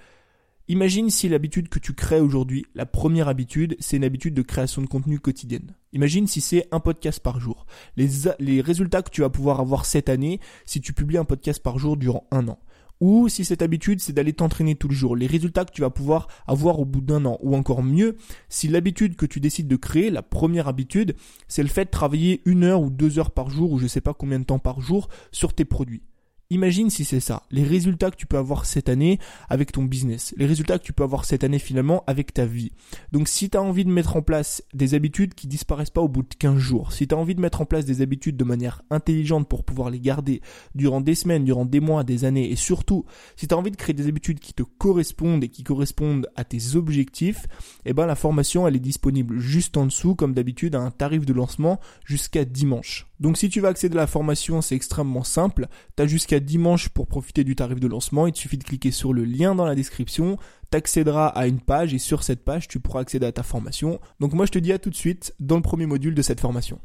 Imagine 0.70 1.09
si 1.09 1.31
l'habitude 1.31 1.70
que 1.70 1.78
tu 1.78 1.94
crées 1.94 2.20
aujourd'hui, 2.20 2.66
la 2.74 2.85
première 2.85 3.28
habitude, 3.28 3.74
c'est 3.81 3.96
une 3.96 4.04
habitude 4.04 4.35
de 4.35 4.42
création 4.42 4.83
de 4.83 4.87
contenu 4.87 5.18
quotidienne. 5.18 5.74
Imagine 5.94 6.26
si 6.26 6.42
c'est 6.42 6.68
un 6.72 6.78
podcast 6.78 7.20
par 7.20 7.40
jour. 7.40 7.64
Les, 7.96 8.61
résultats 8.61 9.00
que 9.00 9.09
tu 9.09 9.22
vas 9.22 9.31
pouvoir 9.31 9.61
avoir 9.61 9.87
cette 9.87 10.11
année 10.11 10.40
si 10.66 10.83
tu 10.83 10.92
publies 10.92 11.16
un 11.16 11.24
podcast 11.24 11.62
par 11.62 11.78
jour 11.78 11.96
durant 11.96 12.26
un 12.31 12.48
an 12.48 12.59
ou 13.00 13.28
si 13.28 13.46
cette 13.46 13.62
habitude 13.62 14.00
c'est 14.00 14.12
d'aller 14.12 14.35
t'entraîner 14.35 14.74
tout 14.74 14.88
le 14.88 14.94
jour, 14.94 15.16
les 15.16 15.28
résultats 15.28 15.64
que 15.64 15.72
tu 15.72 15.81
vas 15.81 15.88
pouvoir 15.88 16.26
avoir 16.46 16.81
au 16.81 16.85
bout 16.85 17.00
d'un 17.00 17.24
an, 17.24 17.38
ou 17.40 17.54
encore 17.54 17.85
mieux, 17.85 18.16
si 18.48 18.66
l'habitude 18.66 19.14
que 19.14 19.24
tu 19.24 19.38
décides 19.38 19.68
de 19.68 19.76
créer, 19.76 20.11
la 20.11 20.22
première 20.22 20.66
habitude, 20.66 21.14
c'est 21.46 21.62
le 21.62 21.68
fait 21.68 21.85
de 21.85 21.90
travailler 21.90 22.42
une 22.44 22.64
heure 22.64 22.83
ou 22.83 22.90
deux 22.90 23.20
heures 23.20 23.31
par 23.31 23.50
jour, 23.50 23.70
ou 23.70 23.78
je 23.78 23.87
sais 23.87 24.00
pas 24.00 24.14
combien 24.14 24.40
de 24.40 24.44
temps 24.44 24.59
par 24.59 24.81
jour, 24.81 25.09
sur 25.31 25.54
tes 25.54 25.64
produits. 25.64 26.02
Imagine 26.50 26.88
si 26.88 27.04
c'est 27.04 27.20
ça, 27.20 27.42
les 27.50 27.62
résultats 27.62 28.11
que 28.11 28.16
tu 28.16 28.24
peux 28.24 28.38
avoir 28.38 28.64
cette 28.64 28.88
année 28.88 29.18
avec 29.50 29.70
ton 29.70 29.84
business, 29.84 30.32
les 30.38 30.46
résultats 30.46 30.78
que 30.78 30.84
tu 30.84 30.94
peux 30.94 31.02
avoir 31.02 31.26
cette 31.26 31.44
année 31.44 31.58
finalement 31.58 32.04
avec 32.06 32.32
ta 32.32 32.46
vie. 32.46 32.72
Donc 33.12 33.28
si 33.28 33.50
tu 33.50 33.58
as 33.58 33.62
envie 33.62 33.84
de 33.84 33.90
mettre 33.90 34.16
en 34.16 34.22
place 34.22 34.62
des 34.72 34.94
habitudes 34.94 35.34
qui 35.34 35.46
disparaissent 35.46 35.90
pas 35.90 36.00
au 36.00 36.08
bout 36.08 36.22
de 36.22 36.34
15 36.38 36.56
jours, 36.56 36.94
si 36.94 37.06
tu 37.06 37.14
as 37.14 37.18
envie 37.18 37.34
de 37.34 37.42
mettre 37.42 37.61
en 37.61 37.66
place 37.66 37.84
des 37.84 38.00
habitudes 38.00 38.38
de 38.38 38.44
manière 38.44 38.80
intelligente 38.88 39.46
pour 39.46 39.62
pouvoir 39.62 39.90
les 39.90 40.00
garder 40.00 40.40
durant 40.74 41.02
des 41.02 41.14
semaines, 41.14 41.44
durant 41.44 41.66
des 41.66 41.80
mois, 41.80 42.02
des 42.02 42.24
années, 42.24 42.50
et 42.50 42.56
surtout 42.56 43.04
si 43.37 43.46
tu 43.46 43.54
as 43.54 43.58
envie 43.58 43.70
de 43.70 43.76
créer 43.76 43.94
des 43.94 44.08
habitudes 44.08 44.40
qui 44.40 44.54
te 44.54 44.62
correspondent 44.62 45.44
et 45.44 45.50
qui 45.50 45.64
correspondent 45.64 46.30
à 46.34 46.44
tes 46.44 46.76
objectifs, 46.76 47.46
eh 47.84 47.92
ben 47.92 48.06
la 48.06 48.14
formation 48.14 48.66
elle 48.66 48.76
est 48.76 48.80
disponible 48.80 49.38
juste 49.38 49.76
en 49.76 49.84
dessous 49.84 50.14
comme 50.14 50.32
d'habitude 50.32 50.76
à 50.76 50.80
un 50.80 50.92
tarif 50.92 51.26
de 51.26 51.34
lancement 51.34 51.78
jusqu'à 52.06 52.46
dimanche. 52.46 53.07
Donc 53.20 53.37
si 53.37 53.48
tu 53.48 53.61
veux 53.61 53.68
accéder 53.68 53.96
à 53.96 54.00
la 54.00 54.07
formation, 54.07 54.62
c'est 54.62 54.76
extrêmement 54.76 55.24
simple. 55.24 55.66
Tu 55.96 56.02
as 56.02 56.07
jusqu'à 56.07 56.40
dimanche 56.40 56.88
pour 56.88 57.07
profiter 57.07 57.44
du 57.44 57.57
tarif 57.57 57.81
de 57.81 57.88
lancement. 57.88 58.26
Il 58.26 58.33
te 58.33 58.38
suffit 58.38 58.59
de 58.59 58.64
cliquer 58.64 58.90
sur 58.90 59.12
le 59.12 59.24
lien 59.24 59.54
dans 59.54 59.66
la 59.66 59.74
description. 59.74 60.38
T'accéderas 60.70 61.28
à 61.28 61.46
une 61.46 61.61
page 61.61 61.94
et 61.94 61.98
sur 61.98 62.22
cette 62.22 62.44
page, 62.44 62.68
tu 62.68 62.78
pourras 62.81 63.00
accéder 63.00 63.26
à 63.26 63.33
ta 63.33 63.42
formation. 63.42 64.00
Donc 64.20 64.35
moi, 64.35 64.46
je 64.46 64.52
te 64.52 64.59
dis 64.59 64.72
à 64.72 64.78
tout 64.78 64.90
de 64.90 64.94
suite 64.94 65.35
dans 65.40 65.57
le 65.57 65.62
premier 65.62 65.87
module 65.87 66.14
de 66.14 66.22
cette 66.22 66.40
formation. 66.40 66.78